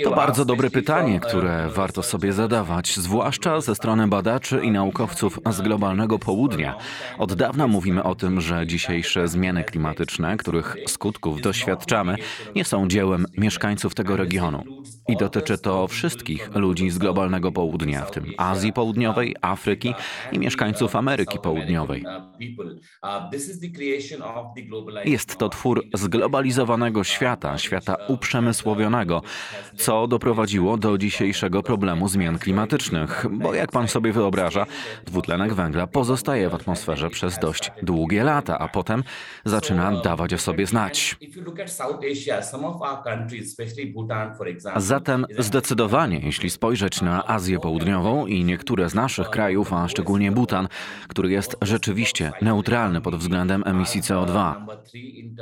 To 0.03 0.11
bardzo 0.15 0.45
dobre 0.45 0.69
pytanie, 0.69 1.19
które 1.19 1.69
warto 1.69 2.03
sobie 2.03 2.33
zadawać, 2.33 2.95
zwłaszcza 2.95 3.61
ze 3.61 3.75
strony 3.75 4.07
badaczy 4.07 4.61
i 4.63 4.71
naukowców 4.71 5.39
z 5.51 5.61
globalnego 5.61 6.19
południa. 6.19 6.77
Od 7.17 7.33
dawna 7.33 7.67
mówimy 7.67 8.03
o 8.03 8.15
tym, 8.15 8.41
że 8.41 8.67
dzisiejsze 8.67 9.27
zmiany 9.27 9.63
klimatyczne, 9.63 10.37
których 10.37 10.75
skutków 10.87 11.41
doświadczamy, 11.41 12.15
nie 12.55 12.65
są 12.65 12.87
dziełem 12.87 13.25
mieszkańców 13.37 13.95
tego 13.95 14.17
regionu. 14.17 14.63
I 15.07 15.17
dotyczy 15.17 15.57
to 15.57 15.87
wszystkich 15.87 16.55
ludzi 16.55 16.89
z 16.89 16.97
globalnego 16.97 17.51
południa, 17.51 18.05
w 18.05 18.11
tym 18.11 18.25
Azji 18.37 18.73
Południowej, 18.73 19.35
Afryki 19.41 19.93
i 20.31 20.39
mieszkańców 20.39 20.95
Ameryki 20.95 21.39
Południowej. 21.39 22.03
Jest 25.05 25.37
to 25.37 25.49
twór 25.49 25.83
zglobalizowanego 25.93 27.03
świata, 27.03 27.57
świata 27.57 27.95
uprzemysłowionego, 28.07 29.21
co 29.77 30.07
doprowadziło 30.07 30.77
do 30.77 30.97
dzisiejszego 30.97 31.63
problemu 31.63 32.07
zmian 32.07 32.39
klimatycznych, 32.39 33.25
bo 33.31 33.53
jak 33.53 33.71
pan 33.71 33.87
sobie 33.87 34.13
wyobraża, 34.13 34.65
dwutlenek 35.05 35.53
węgla 35.53 35.87
pozostaje 35.87 36.49
w 36.49 36.55
atmosferze 36.55 37.09
przez 37.09 37.39
dość 37.39 37.71
długie 37.81 38.23
lata, 38.23 38.59
a 38.59 38.67
potem 38.67 39.03
zaczyna 39.45 40.01
dawać 40.01 40.33
o 40.33 40.37
sobie 40.37 40.65
znać. 40.65 41.17
Zatem 44.75 45.25
zdecydowanie, 45.39 46.19
jeśli 46.19 46.49
spojrzeć 46.49 47.01
na 47.01 47.27
Azję 47.27 47.59
Południową 47.59 48.25
i 48.25 48.43
niektóre 48.43 48.89
z 48.89 48.93
naszych 48.95 49.29
krajów, 49.29 49.73
a 49.73 49.87
szczególnie 49.87 50.31
Butan, 50.31 50.67
który 51.07 51.31
jest 51.31 51.57
rzeczywiście 51.61 52.31
neutralny 52.41 53.01
pod 53.01 53.15
względem 53.15 53.63
emisji 53.65 54.01
CO2, 54.01 54.66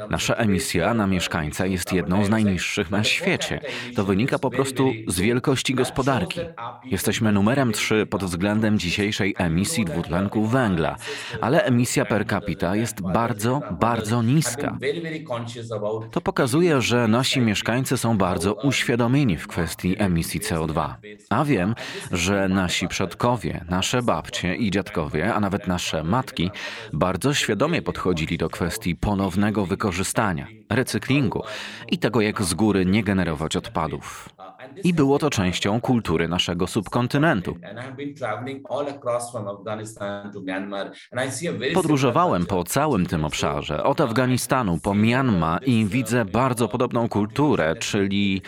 Nasza 0.10 0.34
emisja 0.34 0.94
na 0.94 1.08
mieszkańca 1.08 1.66
jest 1.66 1.94
jedną 1.94 2.26
z 2.26 2.30
najniższych 2.30 2.92
na 2.92 3.04
świecie. 3.04 3.60
To 3.96 4.06
wynika 4.06 4.40
po 4.40 4.50
prostu 4.50 4.92
z 5.08 5.20
wielkości 5.20 5.76
gospodarki. 5.76 6.40
Jesteśmy 6.86 7.32
numerem 7.32 7.72
3 7.72 8.06
pod 8.06 8.24
względem 8.24 8.80
dzisiejszej 8.80 9.36
emisji 9.38 9.86
dwutlenku 9.86 10.46
węgla, 10.46 10.96
ale 11.42 11.64
emisja 11.64 12.06
per 12.06 12.28
capita 12.28 12.76
jest 12.76 13.02
bardzo, 13.02 13.62
bardzo 13.80 14.24
niska. 14.24 14.78
To 16.12 16.22
pokazuje, 16.22 16.82
że 16.82 17.08
nasi 17.08 17.42
mieszkańcy 17.42 17.98
są 17.98 18.18
bardzo 18.18 18.54
uświadomieni 18.54 19.38
w 19.38 19.48
kwestii 19.48 19.96
emisji 19.98 20.40
CO2. 20.40 20.94
A 21.30 21.46
wiem, 21.46 21.76
że 22.12 22.50
nasi 22.50 22.88
przodkowie, 22.88 23.66
nasze 23.70 24.02
babcie 24.02 24.56
i 24.56 24.72
dziadkowie, 24.72 25.34
a 25.34 25.40
nawet 25.40 25.68
nasze 25.68 26.04
matki 26.04 26.52
bardzo 26.94 27.34
świadomie 27.34 27.82
podchodzili 27.82 28.38
do 28.38 28.50
kwestii 28.50 28.96
ponownego 29.16 29.66
wykorzystania, 29.66 30.48
recyklingu 30.70 31.44
i 31.92 31.98
tego, 31.98 32.22
jak 32.22 32.42
z 32.42 32.54
góry 32.54 32.86
nie 32.86 33.04
generować 33.04 33.56
odpadów. 33.56 34.30
I 34.84 34.94
było 34.94 35.20
to 35.20 35.30
częścią 35.30 35.82
kultury 35.82 36.28
naszego 36.28 36.68
subkontynentu. 36.68 37.58
Podróżowałem 41.74 42.46
po 42.46 42.64
całym 42.64 43.06
tym 43.06 43.26
obszarze, 43.26 43.84
od 43.84 44.02
Afganistanu 44.02 44.80
po 44.80 44.94
Myanmar 44.94 45.68
i 45.68 45.86
widzę 45.86 46.26
bardzo 46.26 46.68
podobną 46.68 47.10
kulturę, 47.10 47.76
czyli 47.76 48.42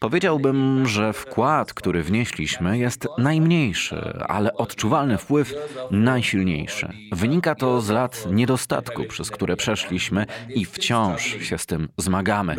Powiedziałbym, 0.00 0.86
że 0.86 1.12
wkład, 1.12 1.74
który 1.74 2.02
wnieśliśmy, 2.02 2.78
jest 2.78 3.08
najmniejszy, 3.18 4.24
ale 4.28 4.54
odczuwalny 4.54 5.18
wpływ 5.18 5.54
najsilniejszy. 5.90 6.92
Wynika 7.12 7.54
to 7.54 7.80
z 7.80 7.90
lat 7.90 8.26
niedostatku, 8.30 9.04
przez 9.04 9.30
które 9.30 9.56
przeszliśmy 9.56 10.26
i 10.48 10.64
wciąż 10.64 11.22
się 11.22 11.58
z 11.58 11.66
tym 11.66 11.88
zmagamy. 11.96 12.56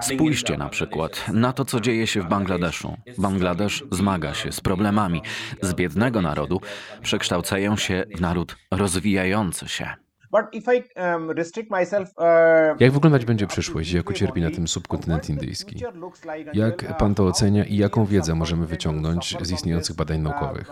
Spójrzcie 0.00 0.56
na 0.56 0.68
przykład 0.68 1.28
na 1.32 1.52
to, 1.52 1.64
co 1.64 1.80
dzieje 1.80 2.06
się 2.06 2.22
w 2.22 2.28
Bangladeszu. 2.28 2.96
Bangladesz 3.18 3.84
zmaga 3.90 4.34
się 4.34 4.52
z 4.52 4.60
problemami. 4.60 5.22
Z 5.62 5.74
biednego 5.74 6.22
narodu 6.22 6.60
przekształcają 7.02 7.76
się 7.76 8.04
w 8.16 8.20
naród 8.20 8.56
rozwijający 8.70 9.68
się. 9.68 10.05
Um, 10.32 11.28
uh, 11.28 12.80
jak 12.80 12.92
wyglądać 12.92 13.24
będzie 13.24 13.46
przyszłość, 13.46 13.92
jak 13.92 14.10
ucierpi 14.10 14.40
na 14.40 14.50
tym 14.50 14.68
subkontynent 14.68 15.30
indyjski? 15.30 15.84
Jak 16.52 16.98
pan 16.98 17.14
to 17.14 17.24
ocenia 17.26 17.64
i 17.64 17.76
jaką 17.76 18.04
wiedzę 18.04 18.34
możemy 18.34 18.66
wyciągnąć 18.66 19.36
z 19.40 19.50
istniejących 19.50 19.96
badań 19.96 20.20
naukowych? 20.20 20.70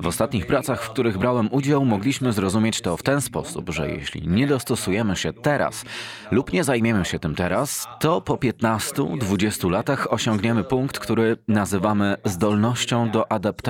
W 0.00 0.06
ostatnich 0.06 0.46
pracach, 0.46 0.82
w 0.82 0.90
których 0.90 1.18
brałem 1.18 1.48
udział, 1.52 1.84
mogliśmy 1.84 2.32
zrozumieć 2.32 2.80
to 2.80 2.96
w 2.96 3.02
ten 3.02 3.20
sposób, 3.20 3.70
że 3.70 3.90
jeśli 3.90 4.28
nie 4.28 4.46
dostosujemy 4.46 5.16
się 5.16 5.32
teraz 5.32 5.84
lub 6.30 6.52
nie 6.52 6.64
zajmiemy 6.64 7.04
się 7.04 7.18
tym 7.18 7.34
teraz, 7.34 7.88
to 8.00 8.20
po 8.20 8.34
15-20 8.34 9.70
latach 9.70 10.12
osiągniemy 10.12 10.64
punkt, 10.64 10.98
który 10.98 11.36
nazywamy 11.48 12.16
zdolnością 12.24 13.10
do 13.10 13.32
adaptacji 13.32 13.69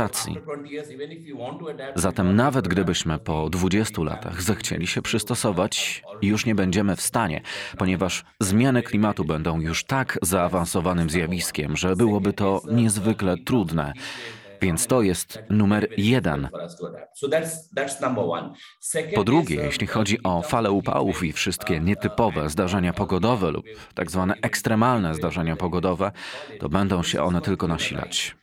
Zatem 1.94 2.36
nawet 2.36 2.68
gdybyśmy 2.68 3.18
po 3.18 3.50
20 3.50 4.02
latach 4.02 4.42
zechcieli 4.42 4.86
się 4.86 5.02
przystosować, 5.02 6.02
już 6.22 6.46
nie 6.46 6.54
będziemy 6.54 6.96
w 6.96 7.00
stanie, 7.00 7.40
ponieważ 7.78 8.24
zmiany 8.40 8.82
klimatu 8.82 9.24
będą 9.24 9.60
już 9.60 9.84
tak 9.84 10.18
zaawansowanym 10.22 11.10
zjawiskiem, 11.10 11.76
że 11.76 11.96
byłoby 11.96 12.32
to 12.32 12.62
niezwykle 12.70 13.36
trudne. 13.36 13.92
Więc 14.60 14.86
to 14.86 15.02
jest 15.02 15.42
numer 15.50 15.88
jeden. 15.96 16.48
Po 19.14 19.24
drugie, 19.24 19.56
jeśli 19.56 19.86
chodzi 19.86 20.22
o 20.22 20.42
fale 20.42 20.70
upałów 20.70 21.24
i 21.24 21.32
wszystkie 21.32 21.80
nietypowe 21.80 22.50
zdarzenia 22.50 22.92
pogodowe 22.92 23.50
lub 23.50 23.66
tak 23.94 24.10
zwane 24.10 24.34
ekstremalne 24.42 25.14
zdarzenia 25.14 25.56
pogodowe, 25.56 26.12
to 26.60 26.68
będą 26.68 27.02
się 27.02 27.22
one 27.22 27.40
tylko 27.40 27.68
nasilać. 27.68 28.39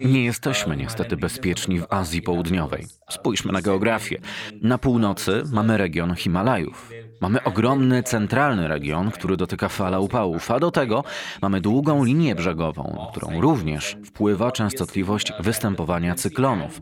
Nie 0.00 0.24
jesteśmy 0.24 0.76
niestety 0.76 1.16
bezpieczni 1.16 1.80
w 1.80 1.86
Azji 1.90 2.22
Południowej. 2.22 2.86
Spójrzmy 3.10 3.52
na 3.52 3.62
geografię. 3.62 4.20
Na 4.62 4.78
północy 4.78 5.42
mamy 5.52 5.76
region 5.78 6.14
Himalajów. 6.14 6.90
Mamy 7.24 7.42
ogromny 7.44 8.02
centralny 8.02 8.68
region, 8.68 9.10
który 9.10 9.36
dotyka 9.36 9.68
fala 9.68 9.98
upałów, 9.98 10.50
a 10.50 10.60
do 10.60 10.70
tego 10.70 11.04
mamy 11.42 11.60
długą 11.60 12.04
linię 12.04 12.34
brzegową, 12.34 13.06
którą 13.10 13.40
również 13.40 13.96
wpływa 14.04 14.52
częstotliwość 14.52 15.32
występowania 15.40 16.14
cyklonów. 16.14 16.80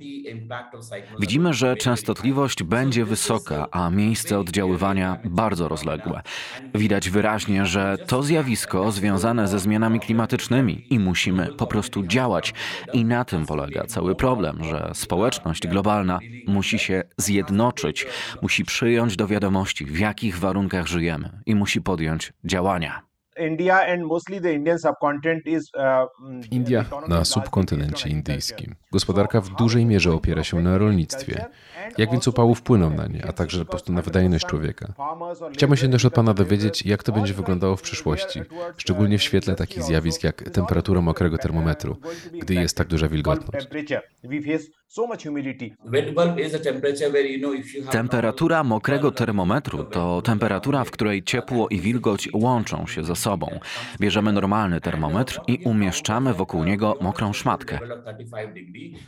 Widzimy, 1.20 1.54
że 1.54 1.76
częstotliwość 1.76 2.62
będzie 2.62 3.04
wysoka, 3.04 3.66
a 3.70 3.90
miejsce 3.90 4.38
oddziaływania 4.38 5.18
bardzo 5.24 5.68
rozległe. 5.68 6.22
Widać 6.74 7.10
wyraźnie, 7.10 7.66
że 7.66 7.98
to 8.06 8.22
zjawisko 8.22 8.92
związane 8.92 9.48
ze 9.48 9.58
zmianami 9.58 10.00
klimatycznymi 10.00 10.86
i 10.90 10.98
musimy 10.98 11.46
po 11.46 11.66
prostu 11.66 12.06
działać. 12.06 12.54
I 12.92 13.04
na 13.04 13.24
tym 13.24 13.46
polega 13.46 13.84
cały 13.84 14.14
problem, 14.14 14.64
że 14.64 14.90
społeczność 14.94 15.66
globalna 15.66 16.18
musi 16.46 16.78
się 16.78 17.02
zjednoczyć, 17.16 18.06
musi 18.42 18.64
przyjąć 18.64 19.16
do 19.16 19.26
wiadomości, 19.26 19.84
w 19.84 19.98
jakich 19.98 20.31
warunkach 20.38 20.86
żyjemy 20.86 21.42
i 21.46 21.54
musi 21.54 21.82
podjąć 21.82 22.32
działania. 22.44 23.02
India 26.50 26.84
na 27.08 27.24
subkontynencie 27.24 28.08
indyjskim. 28.08 28.74
Gospodarka 28.92 29.40
w 29.40 29.48
dużej 29.48 29.86
mierze 29.86 30.12
opiera 30.12 30.44
się 30.44 30.62
na 30.62 30.78
rolnictwie. 30.78 31.44
Jak 31.98 32.10
więc 32.10 32.28
upały 32.28 32.54
wpłyną 32.54 32.90
na 32.90 33.06
nie, 33.06 33.26
a 33.26 33.32
także 33.32 33.64
po 33.64 33.70
prostu 33.70 33.92
na 33.92 34.02
wydajność 34.02 34.46
człowieka? 34.46 34.92
Chciałbym 35.52 35.76
się 35.76 35.88
też 35.88 36.04
od 36.04 36.14
Pana 36.14 36.34
dowiedzieć, 36.34 36.86
jak 36.86 37.02
to 37.02 37.12
będzie 37.12 37.34
wyglądało 37.34 37.76
w 37.76 37.82
przyszłości, 37.82 38.40
szczególnie 38.76 39.18
w 39.18 39.22
świetle 39.22 39.54
takich 39.54 39.82
zjawisk 39.82 40.24
jak 40.24 40.50
temperatura 40.50 41.00
mokrego 41.00 41.38
termometru, 41.38 41.96
gdy 42.32 42.54
jest 42.54 42.76
tak 42.76 42.88
duża 42.88 43.08
wilgotność. 43.08 43.66
Temperatura 47.90 48.64
mokrego 48.64 49.10
termometru 49.12 49.84
to 49.84 50.22
temperatura, 50.22 50.84
w 50.84 50.90
której 50.90 51.22
ciepło 51.22 51.68
i 51.68 51.80
wilgoć 51.80 52.28
łączą 52.32 52.86
się 52.86 53.04
ze 53.04 53.16
sobą. 53.16 53.60
Bierzemy 54.00 54.32
normalny 54.32 54.80
termometr 54.80 55.40
i 55.46 55.58
umieszczamy 55.64 56.34
wokół 56.34 56.64
niego 56.64 56.98
mokrą 57.00 57.32
szmatkę. 57.32 57.78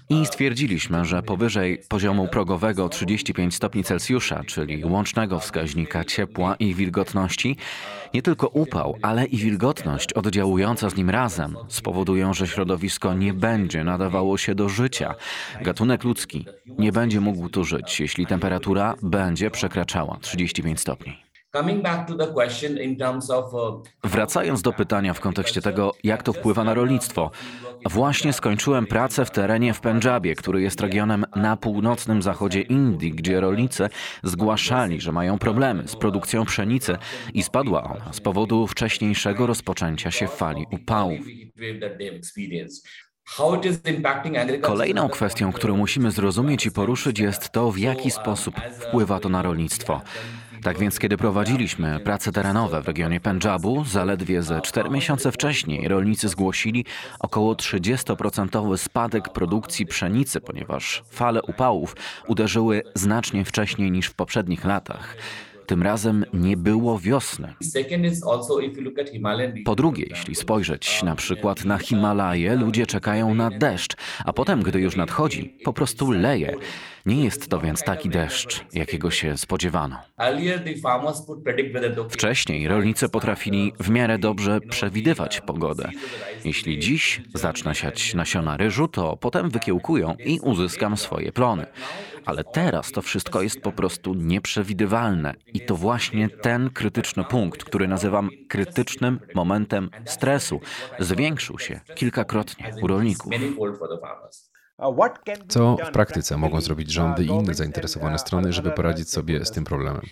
I 0.08 0.26
stwierdziliśmy, 0.26 1.04
że 1.04 1.22
powyżej 1.22 1.82
poziomu 1.88 2.28
progowego 2.28 2.63
35 2.72 3.54
stopni 3.54 3.84
Celsjusza, 3.84 4.44
czyli 4.46 4.84
łącznego 4.84 5.40
wskaźnika 5.40 6.04
ciepła 6.04 6.54
i 6.54 6.74
wilgotności, 6.74 7.56
nie 8.14 8.22
tylko 8.22 8.48
upał, 8.48 8.98
ale 9.02 9.24
i 9.24 9.36
wilgotność 9.36 10.12
oddziałująca 10.12 10.90
z 10.90 10.96
nim 10.96 11.10
razem 11.10 11.56
spowodują, 11.68 12.34
że 12.34 12.46
środowisko 12.46 13.14
nie 13.14 13.34
będzie 13.34 13.84
nadawało 13.84 14.38
się 14.38 14.54
do 14.54 14.68
życia. 14.68 15.14
Gatunek 15.60 16.04
ludzki 16.04 16.46
nie 16.78 16.92
będzie 16.92 17.20
mógł 17.20 17.48
tu 17.48 17.64
żyć, 17.64 18.00
jeśli 18.00 18.26
temperatura 18.26 18.94
będzie 19.02 19.50
przekraczała 19.50 20.18
35 20.20 20.80
stopni. 20.80 21.23
Wracając 24.04 24.62
do 24.62 24.72
pytania 24.72 25.14
w 25.14 25.20
kontekście 25.20 25.62
tego, 25.62 25.92
jak 26.04 26.22
to 26.22 26.32
wpływa 26.32 26.64
na 26.64 26.74
rolnictwo. 26.74 27.30
Właśnie 27.84 28.32
skończyłem 28.32 28.86
pracę 28.86 29.24
w 29.24 29.30
terenie 29.30 29.74
w 29.74 29.80
Pendżabie, 29.80 30.34
który 30.34 30.62
jest 30.62 30.80
regionem 30.80 31.24
na 31.36 31.56
północnym 31.56 32.22
zachodzie 32.22 32.60
Indii, 32.60 33.10
gdzie 33.10 33.40
rolnicy 33.40 33.88
zgłaszali, 34.22 35.00
że 35.00 35.12
mają 35.12 35.38
problemy 35.38 35.88
z 35.88 35.96
produkcją 35.96 36.44
pszenicy 36.44 36.96
i 37.34 37.42
spadła 37.42 37.84
ona 37.84 38.12
z 38.12 38.20
powodu 38.20 38.66
wcześniejszego 38.66 39.46
rozpoczęcia 39.46 40.10
się 40.10 40.28
fali 40.28 40.66
upałów. 40.70 41.20
Kolejną 44.60 45.08
kwestią, 45.08 45.52
którą 45.52 45.76
musimy 45.76 46.10
zrozumieć 46.10 46.66
i 46.66 46.70
poruszyć, 46.70 47.18
jest 47.18 47.50
to, 47.50 47.70
w 47.70 47.78
jaki 47.78 48.10
sposób 48.10 48.54
wpływa 48.80 49.20
to 49.20 49.28
na 49.28 49.42
rolnictwo. 49.42 50.00
Tak 50.64 50.78
więc, 50.78 50.98
kiedy 50.98 51.16
prowadziliśmy 51.16 52.00
prace 52.00 52.32
terenowe 52.32 52.82
w 52.82 52.86
regionie 52.86 53.20
Pendżabu, 53.20 53.84
zaledwie 53.84 54.42
ze 54.42 54.60
cztery 54.60 54.90
miesiące 54.90 55.32
wcześniej 55.32 55.88
rolnicy 55.88 56.28
zgłosili 56.28 56.84
około 57.18 57.54
30% 57.54 58.76
spadek 58.76 59.28
produkcji 59.28 59.86
pszenicy, 59.86 60.40
ponieważ 60.40 61.02
fale 61.10 61.42
upałów 61.42 61.96
uderzyły 62.28 62.82
znacznie 62.94 63.44
wcześniej 63.44 63.90
niż 63.90 64.06
w 64.06 64.14
poprzednich 64.14 64.64
latach. 64.64 65.16
Tym 65.66 65.82
razem 65.82 66.24
nie 66.32 66.56
było 66.56 66.98
wiosny. 66.98 67.54
Po 69.64 69.74
drugie, 69.74 70.04
jeśli 70.10 70.34
spojrzeć 70.34 71.02
na 71.02 71.16
przykład 71.16 71.64
na 71.64 71.78
Himalaje, 71.78 72.56
ludzie 72.56 72.86
czekają 72.86 73.34
na 73.34 73.50
deszcz, 73.50 73.96
a 74.24 74.32
potem, 74.32 74.62
gdy 74.62 74.80
już 74.80 74.96
nadchodzi, 74.96 75.58
po 75.64 75.72
prostu 75.72 76.10
leje. 76.12 76.56
Nie 77.06 77.24
jest 77.24 77.48
to 77.48 77.60
więc 77.60 77.82
taki 77.82 78.08
deszcz, 78.08 78.64
jakiego 78.72 79.10
się 79.10 79.36
spodziewano. 79.36 79.98
Wcześniej 82.10 82.68
rolnicy 82.68 83.08
potrafili 83.08 83.72
w 83.80 83.90
miarę 83.90 84.18
dobrze 84.18 84.60
przewidywać 84.60 85.40
pogodę. 85.40 85.90
Jeśli 86.44 86.78
dziś 86.78 87.22
zacznę 87.34 87.74
siać 87.74 88.14
nasiona 88.14 88.56
ryżu, 88.56 88.88
to 88.88 89.16
potem 89.16 89.50
wykiełkują 89.50 90.16
i 90.24 90.40
uzyskam 90.40 90.96
swoje 90.96 91.32
plony. 91.32 91.66
Ale 92.26 92.44
teraz 92.44 92.92
to 92.92 93.02
wszystko 93.02 93.42
jest 93.42 93.60
po 93.60 93.72
prostu 93.72 94.14
nieprzewidywalne 94.14 95.34
i 95.46 95.60
to 95.60 95.76
właśnie 95.76 96.28
ten 96.28 96.70
krytyczny 96.70 97.24
punkt, 97.24 97.64
który 97.64 97.88
nazywam 97.88 98.30
krytycznym 98.48 99.20
momentem 99.34 99.90
stresu, 100.06 100.60
zwiększył 100.98 101.58
się 101.58 101.80
kilkakrotnie 101.94 102.74
u 102.82 102.86
rolników. 102.86 103.32
Co 105.48 105.76
w 105.88 105.90
praktyce 105.90 106.36
mogą 106.36 106.60
zrobić 106.60 106.92
rządy 106.92 107.24
i 107.24 107.26
inne 107.26 107.54
zainteresowane 107.54 108.18
strony, 108.18 108.52
żeby 108.52 108.70
poradzić 108.70 109.10
sobie 109.10 109.44
z 109.44 109.50
tym 109.50 109.64
problemem? 109.64 110.02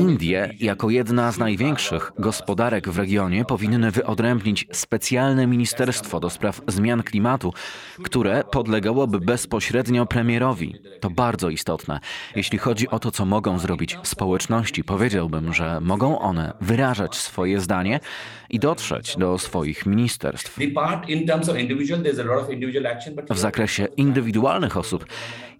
Indie, 0.00 0.54
jako 0.60 0.90
jedna 0.90 1.32
z 1.32 1.38
największych 1.38 2.12
gospodarek 2.18 2.88
w 2.88 2.98
regionie, 2.98 3.44
powinny 3.44 3.90
wyodrębnić 3.90 4.66
specjalne 4.72 5.46
ministerstwo 5.46 6.20
do 6.20 6.30
spraw 6.30 6.60
zmian 6.68 7.02
klimatu, 7.02 7.52
które 8.02 8.44
podlegałoby 8.44 9.20
bezpośrednio 9.20 10.06
premierowi. 10.06 10.74
To 11.00 11.10
bardzo 11.10 11.48
istotne. 11.48 12.00
Jeśli 12.36 12.58
chodzi 12.58 12.88
o 12.88 12.98
to, 12.98 13.10
co 13.10 13.26
mogą 13.26 13.58
zrobić 13.58 13.98
społeczności, 14.02 14.84
powiedziałbym, 14.84 15.54
że 15.54 15.80
mogą 15.80 16.18
one 16.18 16.52
wyrażać 16.60 17.16
swoje 17.16 17.60
zdanie 17.60 18.00
i 18.50 18.58
dotrzeć 18.58 19.16
do 19.16 19.38
swoich 19.38 19.86
ministerstw. 19.86 20.58
W 23.30 23.38
zakresie 23.38 23.84
indywidualnych 23.96 24.76
osób 24.76 25.06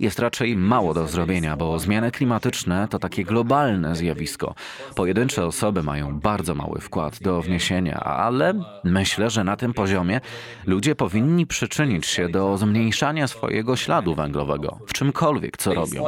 jest 0.01 0.19
raczej 0.19 0.57
mało 0.57 0.95
do 0.95 1.07
zrobienia, 1.07 1.57
bo 1.57 1.79
zmiany 1.79 2.11
klimatyczne 2.11 2.89
to 2.91 2.99
takie 2.99 3.25
globalne 3.25 3.97
zjawisko. 3.97 4.55
Pojedyncze 4.95 5.47
osoby 5.47 5.83
mają 5.83 6.21
bardzo 6.21 6.55
mały 6.55 6.81
wkład 6.81 7.19
do 7.23 7.43
wniesienia, 7.43 8.01
ale 8.01 8.55
myślę, 8.85 9.31
że 9.31 9.45
na 9.45 9.57
tym 9.57 9.75
poziomie 9.75 10.21
ludzie 10.67 10.95
powinni 10.95 11.47
przyczynić 11.47 12.07
się 12.07 12.29
do 12.29 12.57
zmniejszania 12.59 13.29
swojego 13.29 13.77
śladu 13.77 14.15
węglowego 14.15 14.79
w 14.87 14.93
czymkolwiek, 14.93 15.57
co 15.57 15.75
robią. 15.75 16.05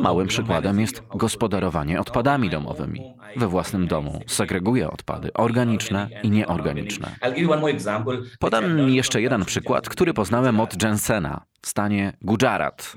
Małym 0.00 0.28
przykładem 0.28 0.80
jest 0.80 1.02
gospodarowanie 1.14 2.00
odpadami 2.00 2.50
domowymi. 2.50 3.00
We 3.36 3.48
własnym 3.48 3.86
domu 3.86 4.20
segreguję 4.26 4.90
odpady 4.90 5.32
organiczne 5.32 6.08
i 6.22 6.30
nieorganiczne. 6.30 7.16
Podam 8.38 8.76
jeszcze 8.86 9.22
jeden 9.22 9.44
przykład, 9.44 9.88
który 9.88 10.14
poznałem 10.14 10.60
od 10.60 10.82
Jensena 10.82 11.44
w 11.62 11.66
stanie 11.68 12.12
Gujarat. 12.22 12.94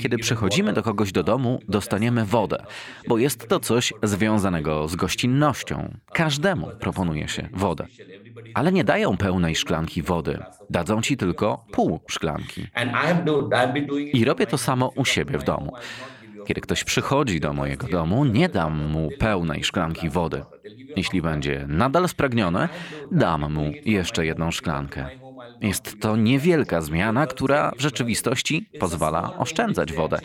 Kiedy 0.00 0.18
przychodzimy 0.18 0.72
do 0.72 0.82
kogoś 0.82 1.12
do 1.12 1.22
domu, 1.22 1.60
dostaniemy 1.68 2.24
wodę, 2.24 2.64
bo 3.08 3.18
jest 3.18 3.48
to 3.48 3.60
coś 3.60 3.92
związanego 4.02 4.88
z 4.88 4.96
gościnnością. 4.96 5.98
Każdemu 6.12 6.70
proponuje 6.80 7.28
się 7.28 7.48
wodę. 7.52 7.86
Ale 8.54 8.72
nie 8.72 8.84
dają 8.84 9.16
pełnej 9.16 9.56
szklanki 9.56 10.02
wody. 10.02 10.38
Dadzą 10.70 11.02
ci 11.02 11.16
tylko 11.16 11.64
pół 11.72 12.00
szklanki. 12.08 12.66
I 14.12 14.24
robię 14.24 14.46
to 14.46 14.58
samo 14.58 14.88
u 14.88 15.04
siebie 15.04 15.38
w 15.38 15.44
domu. 15.44 15.72
Kiedy 16.46 16.60
ktoś 16.60 16.84
przychodzi 16.84 17.40
do 17.40 17.52
mojego 17.52 17.86
domu, 17.88 18.24
nie 18.24 18.48
dam 18.48 18.88
mu 18.88 19.08
pełnej 19.18 19.64
szklanki 19.64 20.10
wody. 20.10 20.42
Jeśli 20.96 21.22
będzie 21.22 21.64
nadal 21.68 22.08
spragniony, 22.08 22.68
dam 23.12 23.52
mu 23.52 23.72
jeszcze 23.84 24.26
jedną 24.26 24.50
szklankę. 24.50 25.08
Jest 25.60 26.00
to 26.00 26.16
niewielka 26.16 26.80
zmiana, 26.80 27.26
która 27.26 27.72
w 27.76 27.80
rzeczywistości 27.80 28.68
pozwala 28.80 29.36
oszczędzać 29.38 29.92
wodę. 29.92 30.18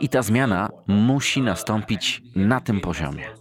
I 0.00 0.08
ta 0.08 0.22
zmiana 0.22 0.70
musi 0.86 1.42
nastąpić 1.42 2.22
na 2.36 2.60
tym 2.60 2.80
poziomie. 2.80 3.39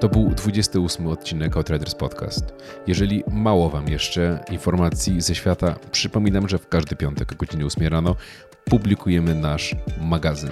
To 0.00 0.08
był 0.08 0.30
28 0.30 1.06
odcinek 1.06 1.56
Outriders 1.56 1.94
Podcast. 1.94 2.54
Jeżeli 2.86 3.24
mało 3.30 3.70
Wam 3.70 3.88
jeszcze 3.88 4.44
informacji 4.50 5.20
ze 5.20 5.34
świata, 5.34 5.76
przypominam, 5.92 6.48
że 6.48 6.58
w 6.58 6.68
każdy 6.68 6.96
piątek 6.96 7.32
o 7.32 7.36
godzinie 7.36 7.66
8 7.66 7.86
rano 7.86 8.16
publikujemy 8.64 9.34
nasz 9.34 9.76
magazyn. 10.00 10.50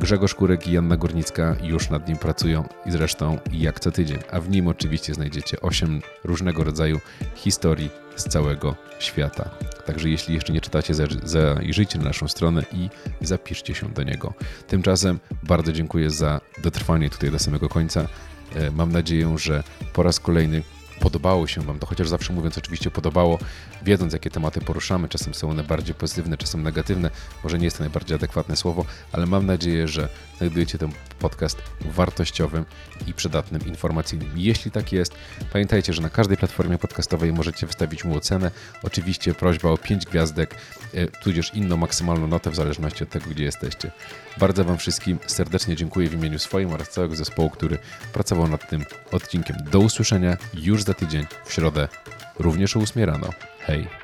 Grzegorz 0.00 0.34
Kurek 0.34 0.68
i 0.68 0.72
Janna 0.72 0.96
Górnicka 0.96 1.56
już 1.62 1.90
nad 1.90 2.08
nim 2.08 2.16
pracują 2.16 2.68
i 2.86 2.90
zresztą 2.90 3.38
jak 3.52 3.80
co 3.80 3.90
tydzień, 3.90 4.18
a 4.30 4.40
w 4.40 4.50
nim 4.50 4.68
oczywiście 4.68 5.14
znajdziecie 5.14 5.60
8 5.60 6.02
różnego 6.24 6.64
rodzaju 6.64 7.00
historii 7.34 7.90
z 8.16 8.24
całego 8.24 8.76
świata. 8.98 9.50
Także 9.86 10.08
jeśli 10.08 10.34
jeszcze 10.34 10.52
nie 10.52 10.60
czytacie, 10.60 10.94
zajrzyjcie 11.24 11.98
na 11.98 12.04
naszą 12.04 12.28
stronę 12.28 12.62
i 12.72 12.88
zapiszcie 13.20 13.74
się 13.74 13.88
do 13.88 14.02
niego. 14.02 14.34
Tymczasem 14.66 15.18
bardzo 15.42 15.72
dziękuję 15.72 16.10
za 16.10 16.40
dotrwanie 16.62 17.10
tutaj 17.10 17.30
do 17.30 17.38
samego 17.38 17.68
końca. 17.68 18.08
E, 18.56 18.70
mam 18.70 18.92
nadzieję, 18.92 19.34
że 19.38 19.62
po 19.92 20.02
raz 20.02 20.20
kolejny 20.20 20.62
podobało 21.00 21.46
się 21.46 21.60
Wam 21.60 21.78
to, 21.78 21.86
chociaż 21.86 22.08
zawsze 22.08 22.32
mówiąc 22.32 22.58
oczywiście 22.58 22.90
podobało, 22.90 23.38
wiedząc 23.82 24.12
jakie 24.12 24.30
tematy 24.30 24.60
poruszamy, 24.60 25.08
czasem 25.08 25.34
są 25.34 25.50
one 25.50 25.62
bardziej 25.62 25.94
pozytywne, 25.94 26.36
czasem 26.36 26.62
negatywne, 26.62 27.10
może 27.44 27.58
nie 27.58 27.64
jest 27.64 27.76
to 27.76 27.82
najbardziej 27.82 28.14
adekwatne 28.14 28.56
słowo, 28.56 28.84
ale 29.12 29.26
mam 29.26 29.46
nadzieję, 29.46 29.88
że 29.88 30.08
znajdujecie 30.38 30.78
ten 30.78 30.92
podcast 31.18 31.62
wartościowym 31.80 32.64
i 33.06 33.14
przydatnym, 33.14 33.66
informacyjnym. 33.66 34.30
Jeśli 34.34 34.70
tak 34.70 34.92
jest, 34.92 35.14
pamiętajcie, 35.52 35.92
że 35.92 36.02
na 36.02 36.10
każdej 36.10 36.36
platformie 36.36 36.78
podcastowej 36.78 37.32
możecie 37.32 37.66
wystawić 37.66 38.04
mu 38.04 38.16
ocenę. 38.16 38.50
Oczywiście 38.82 39.34
prośba 39.34 39.70
o 39.70 39.78
5 39.78 40.06
gwiazdek, 40.06 40.54
e, 40.94 41.06
tudzież 41.06 41.54
inną 41.54 41.76
maksymalną 41.76 42.26
notę 42.26 42.50
w 42.50 42.56
zależności 42.56 43.04
od 43.04 43.10
tego, 43.10 43.30
gdzie 43.30 43.44
jesteście. 43.44 43.90
Bardzo 44.38 44.64
Wam 44.64 44.78
wszystkim 44.78 45.18
serdecznie 45.26 45.76
dziękuję 45.76 46.08
w 46.08 46.14
imieniu 46.14 46.38
swoim 46.38 46.72
oraz 46.72 46.88
całego 46.88 47.16
zespołu, 47.16 47.50
który 47.50 47.78
pracował 48.12 48.48
nad 48.48 48.70
tym 48.70 48.84
odcinkiem. 49.12 49.56
Do 49.70 49.80
usłyszenia 49.80 50.36
już 50.54 50.84
za 50.90 50.94
tydzień 50.94 51.26
w 51.44 51.52
środę, 51.52 51.88
również 52.38 52.76
o 52.76 52.80
8 52.80 53.04
rano. 53.04 53.30
Hej! 53.60 53.99